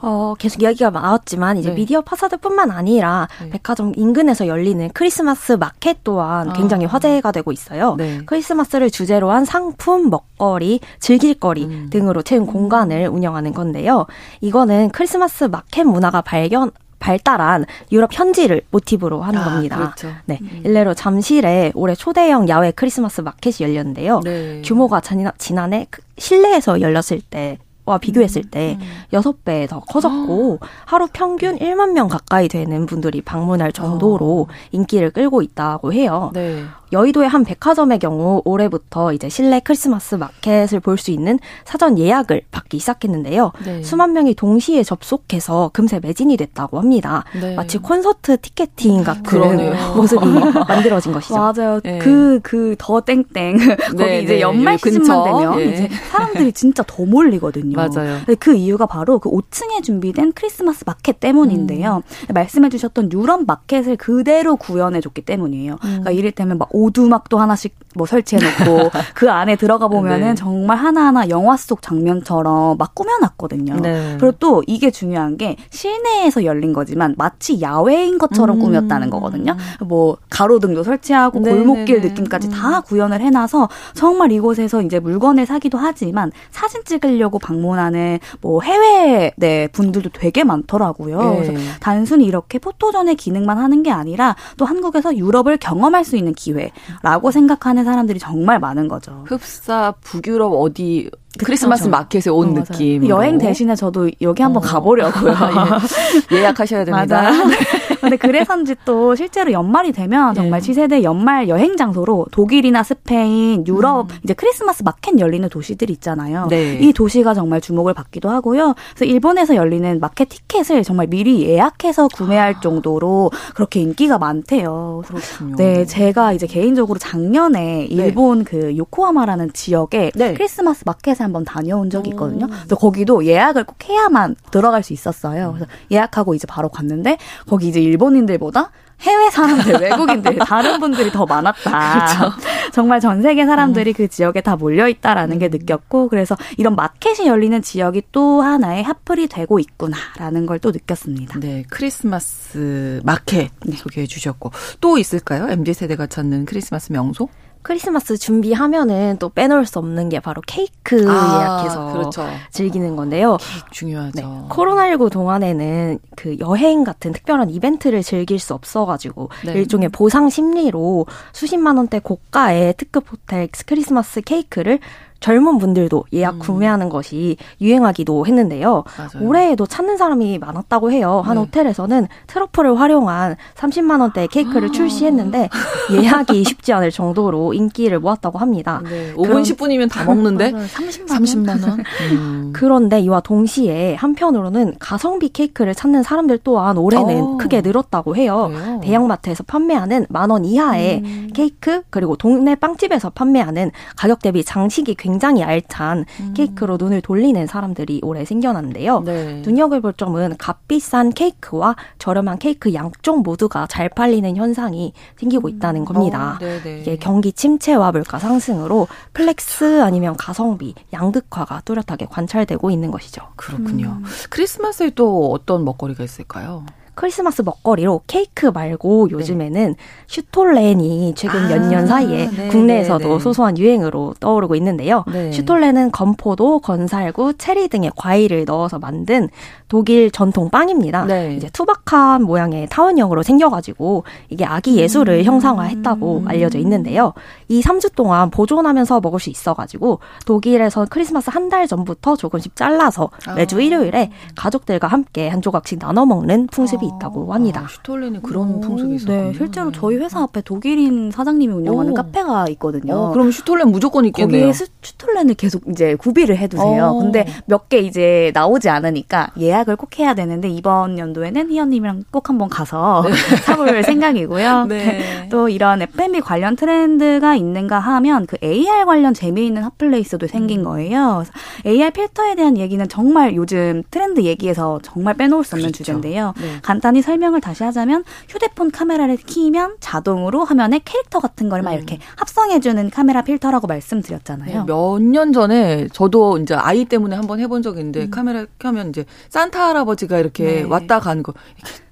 [0.06, 1.76] 어, 계속 이야기가 나왔지만 이제 네.
[1.76, 3.50] 미디어 파사드뿐만 아니라 네.
[3.50, 6.54] 백화점 인근에서 열리는 크리스마스 마켓 또한 아.
[6.54, 7.96] 굉장히 화제가 되고 있어요.
[7.98, 8.22] 네.
[8.24, 11.88] 크리스마스를 주제로 한 상품, 먹거리, 즐길거리 음.
[11.90, 14.06] 등으로 채운 공간을 운영하는 건데요.
[14.42, 19.78] 이거는 크리스마스 마켓 문화가 발견 발달한 유럽 현지를 모티브로 하는 아, 겁니다.
[19.78, 20.10] 그렇죠.
[20.26, 20.38] 네.
[20.40, 20.62] 음.
[20.66, 24.22] 일례로 잠실에 올해 초대형 야외 크리스마스 마켓이 열렸는데요.
[24.24, 24.62] 네.
[24.64, 25.02] 규모가
[25.38, 28.86] 지난, 해그 실내에서 열렸을 때 와 비교했을 음, 때 음.
[29.14, 34.54] 여섯 배 더 커졌고 하루 평균 1만 명 가까이 되는 분들이 방문할 정도로 어.
[34.72, 36.32] 인기를 끌고 있다고 해요.
[36.34, 36.64] 네.
[36.96, 42.80] 여의도의 한 백화점의 경우 올해부터 이제 실내 크리스마스 마켓을 볼 수 있는 사전 예약을 받기
[42.80, 43.52] 시작했는데요.
[43.66, 43.84] 네.
[43.84, 47.26] 수만 명이 동시에 접속해서 금세 매진이 됐다고 합니다.
[47.40, 47.54] 네.
[47.56, 49.74] 마치 콘서트 티켓팅 같은 그러네요.
[49.98, 50.26] 모습이
[50.70, 51.36] 만들어진 것이죠.
[51.36, 51.82] 맞아요.
[51.82, 52.00] 네.
[52.00, 53.58] 그, 그 더 땡땡.
[53.92, 54.42] 거기 네, 이제 네.
[54.42, 55.66] 연말 시즌만 되면 예.
[55.66, 57.76] 이제 사람들이 진짜 더 몰리거든요.
[57.76, 58.20] 맞아요.
[58.40, 62.04] 그 이유가 바로 그 5층에 준비된 크리스마스 마켓 때문인데요.
[62.30, 62.34] 음.
[62.34, 65.74] 말씀해 주셨던 유럽 마켓을 그대로 구현해 줬기 때문이에요.
[65.74, 65.78] 음.
[65.82, 70.36] 그러니까 이를테면 막 오두막도 하나씩 뭐 설치해놓고 그 안에 들어가 보면은 네.
[70.36, 73.78] 정말 하나하나 영화 속 장면처럼 막 꾸며놨거든요.
[73.82, 74.18] 네.
[74.20, 78.62] 그리고 또 이게 중요한 게 실내에서 열린 거지만 마치 야외인 것처럼 음.
[78.62, 79.56] 꾸몄다는 거거든요.
[79.86, 82.08] 뭐 가로등도 설치하고 네, 골목길 네, 네.
[82.10, 82.52] 느낌까지 음.
[82.52, 89.68] 다 구현을 해놔서 정말 이곳에서 이제 물건을 사기도 하지만 사진 찍으려고 방문하는 뭐 해외 네
[89.70, 91.18] 분들도 되게 많더라고요.
[91.18, 91.36] 네.
[91.36, 96.65] 그래서 단순히 이렇게 포토전의 기능만 하는 게 아니라 또 한국에서 유럽을 경험할 수 있는 기회
[97.02, 99.24] 라고 생각하는 사람들이 정말 많은 거죠.
[99.28, 101.10] 흡사 북유럽 어디
[101.44, 103.08] 크리스마스 마켓에 온 어, 느낌.
[103.08, 104.66] 여행 대신에 저도 여기 한번 어.
[104.66, 105.34] 가보려고요.
[106.32, 106.38] 예.
[106.38, 107.32] 예약하셔야 됩니다.
[108.02, 110.62] 근데 그래서인지 또 실제로 연말이 되면 정말 예.
[110.62, 114.18] 지세대 연말 여행 장소로 독일이나 스페인, 유럽 음.
[114.24, 116.48] 이제 크리스마스 마켓 열리는 도시들 있잖아요.
[116.50, 116.78] 네.
[116.80, 118.76] 이 도시가 정말 주목을 받기도 하고요.
[118.96, 122.60] 그래서 일본에서 열리는 마켓 티켓을 정말 미리 예약해서 구매할 아.
[122.60, 125.02] 정도로 그렇게 인기가 많대요.
[125.06, 125.56] 그렇군요.
[125.56, 127.88] 네, 제가 이제 개인적으로 작년에 네.
[127.90, 128.46] 일본 네.
[128.46, 130.34] 그 요코하마라는 지역에 네.
[130.34, 132.48] 크리스마스 마켓에 한번 다녀온 적이 있거든요.
[132.48, 135.54] 그래서 거기도 예약을 꼭 해야만 들어갈 수 있었어요.
[135.54, 137.18] 그래서 예약하고 이제 바로 갔는데
[137.48, 138.72] 거기 이제 일본인들보다
[139.02, 142.16] 해외 사람들, 외국인들, 다른 분들이 더 많았다.
[142.16, 142.38] 그렇죠.
[142.72, 143.94] 정말 전 세계 사람들이 음.
[143.94, 149.28] 그 지역에 다 몰려 있다라는 게 느꼈고, 그래서 이런 마켓이 열리는 지역이 또 하나의 핫플이
[149.28, 151.40] 되고 있구나라는 걸 또 느꼈습니다.
[151.42, 153.76] 네, 크리스마스 마켓 네.
[153.76, 155.50] 소개해 주셨고, 또 있을까요?
[155.50, 157.28] MZ 세대가 찾는 크리스마스 명소?
[157.66, 162.24] 크리스마스 준비하면은 또 빼놓을 수 없는 게 바로 케이크 아, 예약해서 그렇죠.
[162.52, 163.38] 즐기는 건데요.
[163.42, 164.12] 케이크 중요하죠.
[164.14, 164.24] 네.
[164.50, 169.54] 코로나19 동안에는 그 여행 같은 특별한 이벤트를 즐길 수 없어가지고 네.
[169.54, 174.78] 일종의 보상 심리로 수십만 원대 고가의 특급 호텔 크리스마스 케이크를
[175.26, 176.40] 젊은 분들도 예약 음.
[176.40, 178.84] 구매하는 것이 유행하기도 했는데요.
[178.96, 179.28] 맞아요.
[179.28, 181.24] 올해에도 찾는 사람이 많았다고 해요.
[181.26, 181.42] 한 네.
[181.42, 184.72] 호텔에서는 트러플을 활용한 30만 원대 케이크를 아.
[184.72, 185.50] 출시했는데
[185.94, 188.84] 예약이 쉽지 않을 정도로 인기를 모았다고 합니다.
[188.84, 189.16] 네.
[189.16, 191.24] 5분 10분이면 다 먹는데 30만 원.
[191.24, 191.84] 30만 원.
[192.14, 192.54] 음.
[192.54, 197.34] 그런데 이와 동시에 한편으로는 가성비 케이크를 찾는 사람들 또한 올해는 오.
[197.34, 197.38] 어.
[197.38, 198.52] 크게 늘었다고 해요.
[198.54, 198.80] 그래요?
[198.84, 201.30] 대형마트에서 판매하는 만 원 이하의 음.
[201.34, 206.34] 케이크 그리고 동네 빵집에서 판매하는 가격 대비 장식이 굉장히 굉장히 알찬 음.
[206.36, 209.00] 케이크로 눈을 돌리는 사람들이 올해 생겨났는데요.
[209.02, 209.42] 네.
[209.46, 216.38] 눈여겨볼 점은 값비싼 케이크와 저렴한 케이크 양쪽 모두가 잘 팔리는 현상이 생기고 있다는 겁니다.
[216.42, 223.22] 어, 이게 경기 침체와 물가 상승으로 flex 아니면 가성비, 양극화가 뚜렷하게 관찰되고 있는 것이죠.
[223.38, 223.98] 그렇군요.
[224.00, 224.06] 음.
[224.30, 226.66] 크리스마스에 또 어떤 먹거리가 있을까요?
[226.96, 229.14] 크리스마스 먹거리로 케이크 말고 네.
[229.16, 229.84] 요즘에는 네.
[230.08, 235.04] 슈톨렌이 최근 아, 몇년 사이에 네, 국내에서도 네, 네, 소소한 유행으로 떠오르고 있는데요.
[235.12, 235.32] 네.
[235.32, 239.30] 슈톨렌은 건포도, 건살구, 체리 등의 과일을 넣어서 만든
[239.68, 241.06] 독일 전통 빵입니다.
[241.38, 245.24] 이제 투박한 모양의 타원형으로 생겨가지고 이게 아기 예수를 음.
[245.24, 247.14] 형상화했다고 알려져 있는데요.
[247.48, 253.58] 이 3주 동안 보존하면서 먹을 수 있어가지고 독일에서 크리스마스 한 달 전부터 조금씩 잘라서 매주
[253.58, 253.62] 아.
[253.62, 256.96] 일요일에 가족들과 함께 한 조각씩 나눠 먹는 풍습이 아.
[256.96, 257.62] 있다고 합니다.
[257.66, 259.26] 아, 슈톨렌이 그런 풍습이 있어요.
[259.26, 261.94] 네, 실제로 저희 회사 앞에 독일인 사장님이 운영하는 오.
[261.94, 262.96] 카페가 있거든요.
[262.96, 264.48] 어, 그럼 슈톨렌 무조건 있겠네요.
[264.48, 266.86] 거기에 슈톨렌을 계속 이제 구비를 해두세요.
[266.86, 267.00] 어.
[267.00, 272.50] 근데 몇 개 이제 나오지 않으니까 예약을 꼭 해야 되는데 이번 연도에는 희연님이랑 꼭 한번
[272.50, 273.36] 가서 네.
[273.38, 274.66] 사볼 생각이고요.
[274.66, 275.28] 네.
[275.30, 280.66] 또 이런 F&B 관련 트렌드가 있는가 하면 그 AR 관련 재미있는 hot place도 생긴 음.
[280.66, 281.24] 거예요.
[281.66, 285.78] AR 필터에 대한 얘기는 정말 요즘 트렌드 얘기에서 정말 빼놓을 수 없는 그렇죠.
[285.84, 286.34] 주제인데요.
[286.40, 286.60] 네.
[286.62, 291.78] 간단히 설명을 다시 하자면 휴대폰 카메라를 키면 자동으로 화면에 캐릭터 같은 걸막 음.
[291.78, 294.66] 이렇게 합성해주는 카메라 필터라고 말씀드렸잖아요.
[294.66, 298.12] 네, 몇년 전에 저도 이제 아이 때문에 한번 해본 적이 있는데 음.
[298.12, 299.06] 카메라 켜면 이제
[299.46, 300.64] 산타 할아버지가 이렇게 네.
[300.64, 301.34] 왔다 가는 거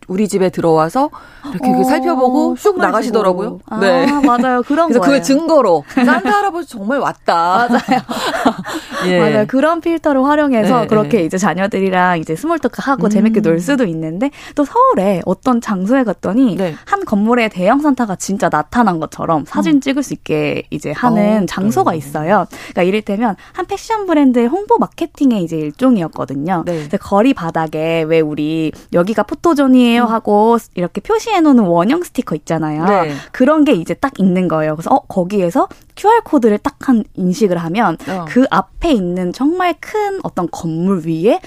[0.07, 1.09] 우리 집에 들어와서
[1.51, 3.59] 이렇게 어, 살펴보고 쑥 나가시더라고요.
[3.67, 4.05] 아, 네.
[4.21, 4.61] 맞아요.
[4.63, 7.67] 그런 그래서 그걸 증거로 산타 할아버지 정말 왔다.
[7.69, 8.01] 맞아요.
[9.07, 9.19] 예.
[9.19, 9.45] 맞아요.
[9.47, 11.23] 그런 필터를 활용해서 네, 그렇게 네.
[11.25, 13.09] 이제 자녀들이랑 이제 small talk 하고 음.
[13.09, 16.75] 재밌게 놀 수도 있는데 또 서울에 어떤 장소에 갔더니 네.
[16.85, 19.81] 한 건물에 대형 산타가 진짜 나타난 것처럼 사진 음.
[19.81, 22.45] 찍을 수 있게 이제 하는 어, 장소가 있어요.
[22.49, 26.63] 그러니까 이를테면 한 패션 브랜드의 홍보 마케팅의 이제 일종이었거든요.
[26.65, 26.87] 네.
[26.99, 32.85] 거리 바닥에 왜 우리 여기가 포토존이에요 아니에요 하고 이렇게 표시해 놓는 원형 스티커 있잖아요.
[32.85, 33.13] 네.
[33.31, 34.75] 그런 게 이제 딱 있는 거예요.
[34.75, 38.25] 그래서 어 거기에서 QR 코드를 딱 한 인식을 하면 어.
[38.27, 41.39] 그 앞에 있는 정말 큰 어떤 건물 위에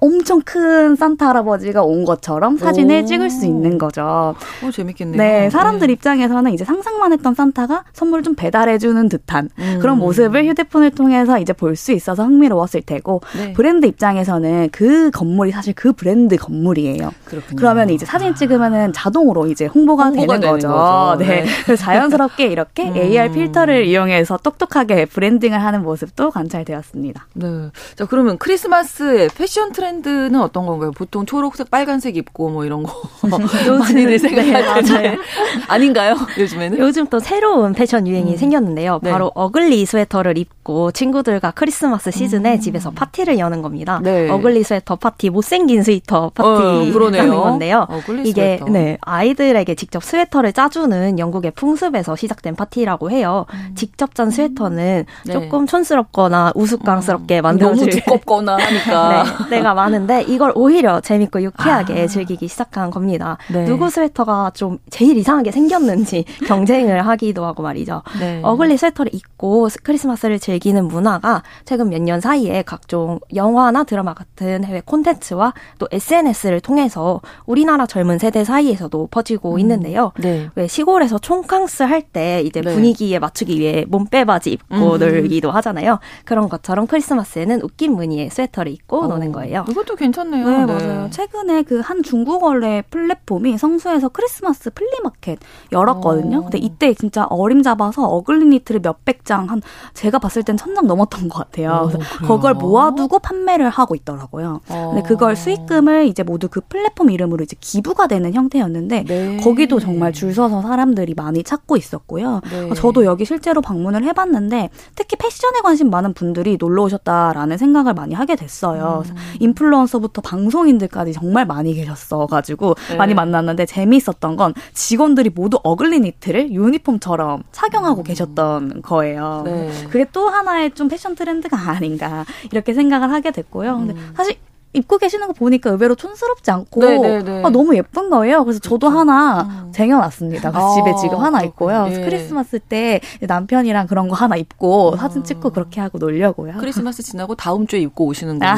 [0.00, 3.06] 엄청 큰 산타 할아버지가 온 것처럼 사진을 오.
[3.06, 4.34] 찍을 수 있는 거죠.
[4.64, 5.16] 오, 재밌겠네요.
[5.16, 5.92] 네, 사람들 네.
[5.92, 9.78] 입장에서는 이제 상상만 했던 산타가 선물 좀 배달해주는 듯한 음.
[9.80, 13.52] 그런 모습을 휴대폰을 통해서 이제 볼 수 있어서 흥미로웠을 테고 네.
[13.54, 17.10] 브랜드 입장에서는 그 건물이 사실 그 브랜드 건물이에요.
[17.24, 17.56] 그렇군요.
[17.56, 20.68] 그러면 이제 사진 찍으면은 자동으로 이제 홍보가, 홍보가 되는, 되는, 거죠.
[20.68, 21.16] 거죠.
[21.18, 21.44] 네.
[21.66, 21.76] 네.
[21.76, 22.96] 자연스럽게 이렇게 음.
[22.96, 27.26] AR 필터를 이용해서 똑똑하게 브랜딩을 하는 모습도 관찰되었습니다.
[27.34, 27.70] 네.
[27.96, 30.92] 자, 그러면 크리스마스 패션 트렌드 트렌드는 어떤 건가요?
[30.92, 32.92] 보통 초록색, 빨간색 입고 뭐 이런 거
[33.26, 35.18] 많이들 생각할 네,
[35.66, 36.16] 아닌가요?
[36.38, 36.78] 요즘에는?
[36.78, 38.36] 요즘 또 새로운 패션 유행이 음.
[38.36, 39.00] 생겼는데요.
[39.02, 39.10] 네.
[39.10, 42.60] 바로 ugly 스웨터를 입고 친구들과 크리스마스 시즌에 음.
[42.60, 44.00] 집에서 파티를 여는 겁니다.
[44.02, 44.30] 네.
[44.30, 47.88] ugly 스웨터 파티, 못생긴 스웨터 파티 어, 건데요.
[48.24, 48.66] 이게 스웨터.
[48.66, 53.46] 네 아이들에게 직접 스웨터를 짜주는 영국의 풍습에서 시작된 파티라고 해요.
[53.52, 53.72] 음.
[53.74, 55.32] 직접 짠 스웨터는 네.
[55.32, 57.42] 조금 촌스럽거나 우스꽝스럽게 음.
[57.42, 62.06] 만들어질 너무 두껍거나 하니까 네, 내가 많은데 이걸 오히려 재밌고 유쾌하게 아.
[62.06, 63.38] 즐기기 시작한 겁니다.
[63.52, 63.64] 네.
[63.64, 68.02] 누구 스웨터가 좀 제일 이상하게 생겼는지 경쟁을 하기도 하고 말이죠.
[68.20, 68.40] 네.
[68.42, 74.80] ugly 스웨터를 입고 크리스마스를 즐기는 문화가 최근 몇 년 사이에 각종 영화나 드라마 같은 해외
[74.84, 79.58] 콘텐츠와 또 SNS를 통해서 우리나라 젊은 세대 사이에서도 퍼지고 음.
[79.60, 80.12] 있는데요.
[80.18, 80.48] 네.
[80.56, 82.74] 왜 시골에서 총캉스 할 때 이제 네.
[82.74, 84.98] 분위기에 맞추기 위해 몸빼바지 입고 음.
[84.98, 86.00] 놀기도 하잖아요.
[86.24, 89.06] 그런 것처럼 크리스마스에는 웃긴 무늬의 스웨터를 입고 어.
[89.06, 89.51] 노는 거예요.
[89.64, 90.48] 그것도 괜찮네요.
[90.48, 90.66] 네, 네.
[90.66, 91.08] 맞아요.
[91.10, 95.38] 최근에 그 한 중고 거래 플랫폼이 성수에서 크리스마스 flea market
[95.72, 96.38] 열었거든요.
[96.38, 96.42] 오.
[96.42, 99.60] 근데 이때 진짜 어림잡아서 ugly 니트를 몇백 장 한
[99.94, 101.90] 제가 봤을 땐 천 장 넘었던 것 같아요.
[101.92, 104.60] 오, 그걸 모아두고 판매를 하고 있더라고요.
[104.70, 104.90] 오.
[104.94, 109.36] 근데 그걸 수익금을 이제 모두 그 플랫폼 이름으로 이제 기부가 되는 형태였는데 네.
[109.38, 112.40] 거기도 정말 줄 서서 사람들이 많이 찾고 있었고요.
[112.50, 112.74] 네.
[112.74, 118.36] 저도 여기 실제로 방문을 해봤는데 특히 패션에 관심 많은 분들이 놀러 오셨다라는 생각을 많이 하게
[118.36, 119.02] 됐어요.
[119.06, 119.16] 음.
[119.42, 122.96] 인플루언서부터 방송인들까지 정말 많이 계셨어가지고 네.
[122.96, 128.04] 많이 만났는데 재미있었던 건 직원들이 모두 어글리 니트를 유니폼처럼 착용하고 음.
[128.04, 129.42] 계셨던 거예요.
[129.44, 129.70] 네.
[129.90, 133.78] 그게 또 하나의 좀 패션 트렌드가 아닌가 이렇게 생각을 하게 됐고요.
[133.78, 134.12] 근데 음.
[134.16, 134.36] 사실
[134.74, 137.08] 입고 계시는 거 보니까 의외로 촌스럽지 않고 네네네.
[137.08, 137.42] 네, 네.
[137.44, 138.44] 아, 너무 예쁜 거예요.
[138.44, 138.98] 그래서 저도 그렇죠.
[138.98, 139.72] 하나 음.
[139.72, 140.50] 쟁여놨습니다.
[140.50, 141.88] 그 아, 집에 지금 하나 있고요.
[141.88, 142.00] 네.
[142.04, 144.96] 크리스마스 때 남편이랑 그런 거 하나 입고 아.
[144.96, 146.54] 사진 찍고 그렇게 하고 놀려고요.
[146.58, 148.54] 크리스마스 지나고 다음 주에 입고 오시는 거예요.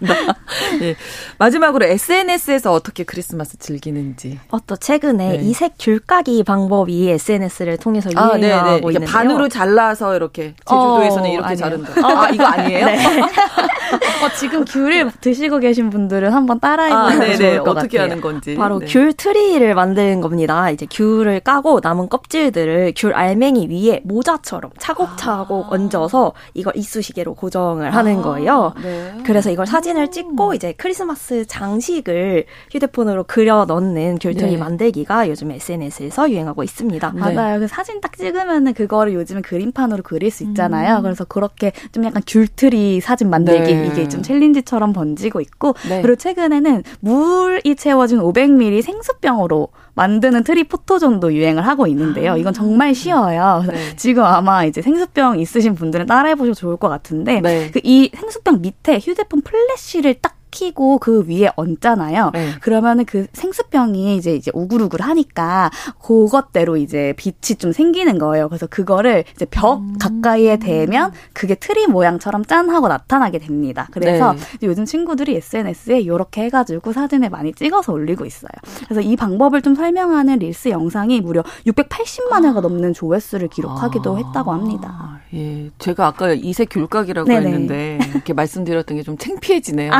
[0.00, 0.94] 네, 네.
[1.38, 4.38] 마지막으로 SNS에서 어떻게 크리스마스 즐기는지.
[4.50, 5.44] 어, 또 최근에 네.
[5.44, 8.80] 이색 귤까기 방법이 SNS를 통해서 유행하고 아, 있는데요.
[8.80, 11.92] 그러니까 반으로 잘라서 이렇게 제주도에서는 어, 이렇게 자른다.
[12.04, 12.86] 아, 이거 아니에요?
[12.86, 12.98] 네.
[14.22, 18.10] 어, 지금 귤을 드시고 계신 분들은 한번 따라해보면 아, 좋을 것 어떻게 같아요.
[18.10, 18.54] 하는 건지.
[18.54, 18.86] 바로 네.
[18.86, 20.70] 귤 트리를 만드는 겁니다.
[20.70, 25.68] 이제 귤을 까고 남은 껍질들을 귤 알맹이 위에 모자처럼 차곡차곡 아.
[25.70, 28.74] 얹어서 이걸 이쑤시개로 고정을 하는 아, 거예요.
[28.82, 29.14] 네.
[29.24, 34.56] 그래서 이걸 사진을 찍고 이제 크리스마스 장식을 휴대폰으로 그려 넣는 귤 트리 네.
[34.56, 37.12] 만들기가 요즘 SNS에서 유행하고 있습니다.
[37.14, 37.34] 네.
[37.34, 37.60] 맞아요.
[37.60, 40.96] 그 사진 딱 찍으면은 그거를 요즘은 그림판으로 그릴 수 있잖아요.
[40.96, 41.02] 음.
[41.02, 43.86] 그래서 그렇게 좀 약간 귤 트리 사진 만들기 네.
[43.86, 46.00] 이게 좀 챌린지 처럼 번지고 있고 네.
[46.02, 52.36] 그리고 최근에는 물이 채워진 500ml 생수병으로 만드는 트리 포토존도 유행을 하고 있는데요.
[52.36, 53.64] 이건 정말 쉬워요.
[53.66, 53.96] 네.
[53.96, 57.70] 지금 아마 이제 생수병 있으신 분들은 따라해 보셔도 좋을 것 같은데 네.
[57.72, 62.30] 그 이 생수병 밑에 휴대폰 플래시를 딱 키고 그 위에 얹잖아요.
[62.32, 62.52] 네.
[62.60, 65.70] 그러면은 그 생수병이 이제 이제 우글우글 하니까
[66.00, 68.48] 그것대로 이제 빛이 좀 생기는 거예요.
[68.48, 69.96] 그래서 그거를 이제 벽 음.
[69.98, 73.88] 가까이에 대면 그게 트리 모양처럼 짠 하고 나타나게 됩니다.
[73.90, 74.38] 그래서 네.
[74.62, 78.50] 요즘 친구들이 SNS에 이렇게 해가지고 사진을 많이 찍어서 올리고 있어요.
[78.84, 84.18] 그래서 이 방법을 좀 설명하는 릴스 영상이 무려 680만 회가 넘는 조회수를 기록하기도 아.
[84.18, 85.20] 했다고 합니다.
[85.34, 87.46] 예, 제가 아까 이색 귤까기라고 네네.
[87.46, 89.92] 했는데 이렇게 말씀드렸던 게 좀 창피해지네요.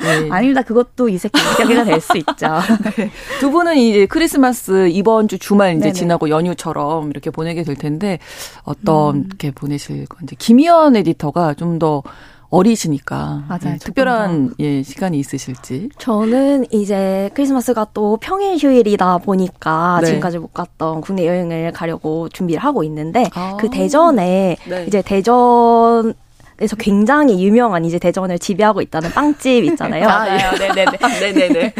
[0.00, 0.28] 네.
[0.32, 0.62] 아닙니다.
[0.62, 2.34] 그것도 이색 까기가 될 수 있죠.
[2.96, 3.10] 네.
[3.40, 5.92] 두 분은 이제 크리스마스 이번 주 주말 이제 네네.
[5.92, 8.18] 지나고 연휴처럼 이렇게 보내게 될 텐데
[8.64, 9.52] 어떻게 음.
[9.54, 12.02] 보내실 건지 김희연 에디터가 좀 더
[12.50, 13.60] 어리시니까 맞아요.
[13.74, 15.90] 네, 특별한 예, 시간이 있으실지.
[15.98, 20.06] 저는 이제 크리스마스가 또 평일 휴일이다 보니까 네.
[20.06, 23.56] 지금까지 못 갔던 국내 여행을 가려고 준비를 하고 있는데 아.
[23.60, 24.84] 그 대전에 네.
[24.86, 26.14] 이제 대전
[26.60, 30.06] 에서 굉장히 유명한 이제 대전을 지배하고 있다는 빵집 있잖아요.
[30.10, 30.58] 아, 예.
[30.58, 30.98] 네네네.
[31.20, 31.74] 네네네.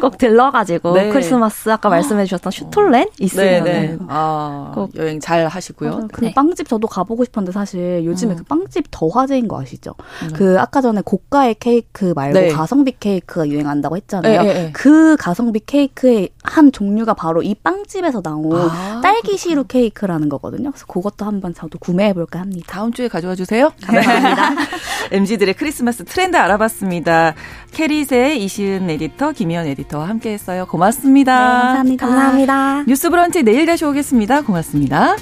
[0.00, 1.10] 꼭 들러가지고 네.
[1.10, 6.08] 크리스마스 아까 말씀해 주셨던 슈톨렌 있으면 네 아, 꼭 여행 잘 하시고요.
[6.10, 6.32] 그 네.
[6.32, 8.36] 빵집 저도 가보고 싶었는데 사실 요즘에 음.
[8.38, 9.94] 그 빵집 더 화제인 거 아시죠?
[10.22, 10.30] 음.
[10.34, 12.48] 그 아까 전에 고가의 케이크 말고 네.
[12.48, 14.42] 가성비 케이크가 유행한다고 했잖아요.
[14.42, 20.30] 네, 네, 그 가성비 케이크의 한 종류가 바로 이 빵집에서 나온 아, 딸기 시루 케이크라는
[20.30, 20.70] 거거든요.
[20.70, 22.66] 그래서 그것도 한번 저도 구매해 볼까 합니다.
[22.70, 23.70] 다음 주에 가져와 주세요.
[24.02, 24.62] 감사합니다.
[25.12, 27.34] MZ들의 크리스마스 트렌드 알아봤습니다.
[27.72, 30.66] 캐리의 이시은 에디터, 김희연 에디터와 함께했어요.
[30.66, 31.34] 고맙습니다.
[31.34, 32.06] 네, 감사합니다.
[32.06, 32.84] 감사합니다.
[32.86, 34.42] 뉴스 브런치 내일 다시 오겠습니다.
[34.42, 35.16] 고맙습니다.